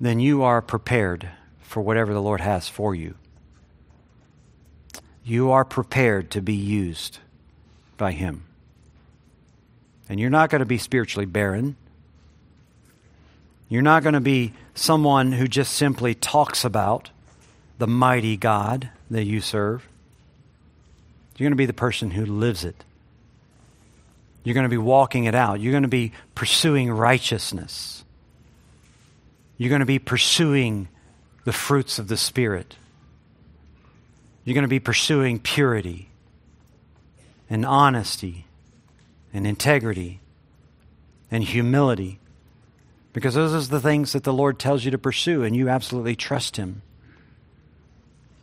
[0.00, 1.28] then you are prepared
[1.60, 3.14] for whatever the Lord has for you.
[5.24, 7.18] You are prepared to be used
[7.96, 8.44] by Him.
[10.08, 11.76] And you're not going to be spiritually barren.
[13.68, 17.10] You're not going to be someone who just simply talks about
[17.76, 19.86] the mighty God that you serve.
[21.36, 22.84] You're going to be the person who lives it.
[24.42, 25.60] You're going to be walking it out.
[25.60, 28.04] You're going to be pursuing righteousness.
[29.58, 30.88] You're going to be pursuing
[31.44, 32.76] the fruits of the Spirit.
[34.44, 36.08] You're going to be pursuing purity
[37.50, 38.46] and honesty
[39.34, 40.20] and integrity
[41.30, 42.18] and humility
[43.12, 46.14] because those are the things that the Lord tells you to pursue, and you absolutely
[46.14, 46.82] trust Him.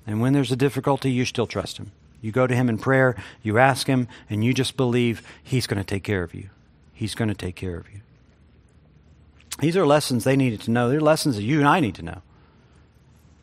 [0.06, 1.92] And when there's a difficulty, you still trust Him.
[2.22, 5.78] You go to Him in prayer, you ask Him, and you just believe He's going
[5.78, 6.50] to take care of you.
[6.94, 8.02] He's going to take care of you.
[9.60, 10.90] These are lessons they needed to know.
[10.90, 12.22] They're lessons that you and I need to know.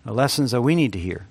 [0.05, 1.27] The lessons that we need to hear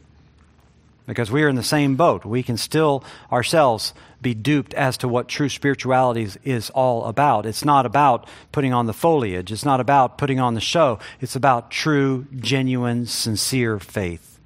[1.12, 2.24] because we are in the same boat.
[2.24, 7.46] We can still ourselves be duped as to what true spirituality is, is, all about.
[7.46, 11.00] It's not about putting on the foliage, it's not about putting on the show.
[11.20, 14.40] It's about true, genuine, sincere faith,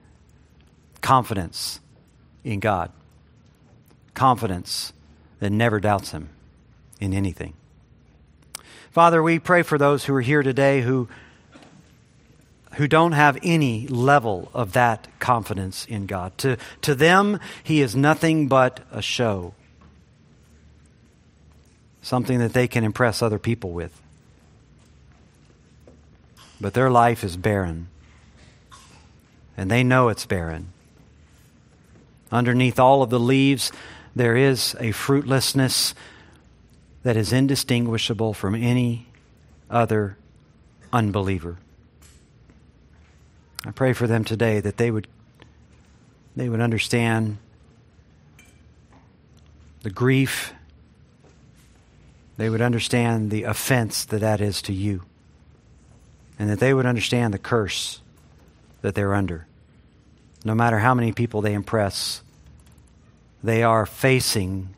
[1.01, 1.79] confidence
[2.43, 2.91] in God,
[4.13, 4.93] confidence
[5.39, 6.29] that never doubts Him
[6.99, 7.53] in anything.
[8.95, 11.09] Father, we pray for those who are here today who
[12.75, 16.37] who don't have any level of that confidence in God.
[16.37, 19.53] To, to them, He is nothing but a show,
[22.01, 24.01] something that they can impress other people with.
[26.61, 27.89] But their life is barren,
[29.57, 30.69] and they know it's barren.
[32.31, 33.73] Underneath all of the leaves,
[34.15, 35.93] there is a fruitlessness
[37.05, 39.05] that is indistinguishable from any
[39.69, 40.17] other
[40.91, 41.59] unbeliever.
[43.63, 45.07] I pray for them today that they would
[46.35, 47.37] they would understand
[49.83, 50.51] the grief.
[52.37, 55.03] They would understand the offense that that is to you.
[56.39, 58.01] And that they would understand the curse
[58.81, 59.45] that they're under.
[60.43, 62.23] No matter how many people they impress,
[63.43, 64.75] they are facing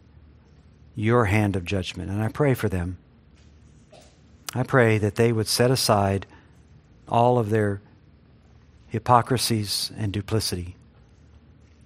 [0.97, 2.09] your hand of judgment.
[2.09, 2.97] And I pray for them.
[4.55, 6.25] I pray that they would set aside
[7.07, 7.81] all of their
[8.87, 10.75] hypocrisies and duplicity,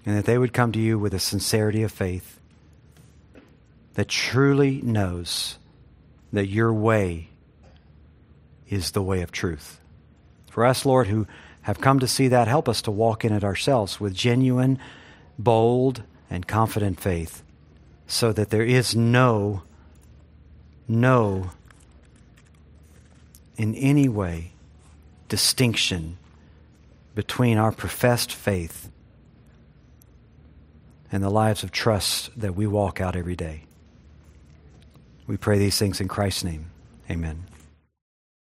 [0.05, 2.39] and that they would come to you with a sincerity of faith
[3.95, 5.57] that truly knows
[6.32, 7.28] that your way
[8.70, 9.82] is the way of truth.
[10.49, 11.28] For us, Lord, who
[11.64, 14.80] have come to see that, help us to walk in it ourselves with genuine,
[15.38, 17.43] bold, and confident faith,
[18.12, 19.64] so that there is no,
[20.86, 21.49] no,
[23.55, 24.51] in any way,
[25.30, 26.18] distinction
[27.16, 28.91] between our professed faith
[31.09, 33.64] and the lives of trust that we walk out every day.
[35.26, 36.70] We pray these things in Christ's name.
[37.09, 37.45] Amen.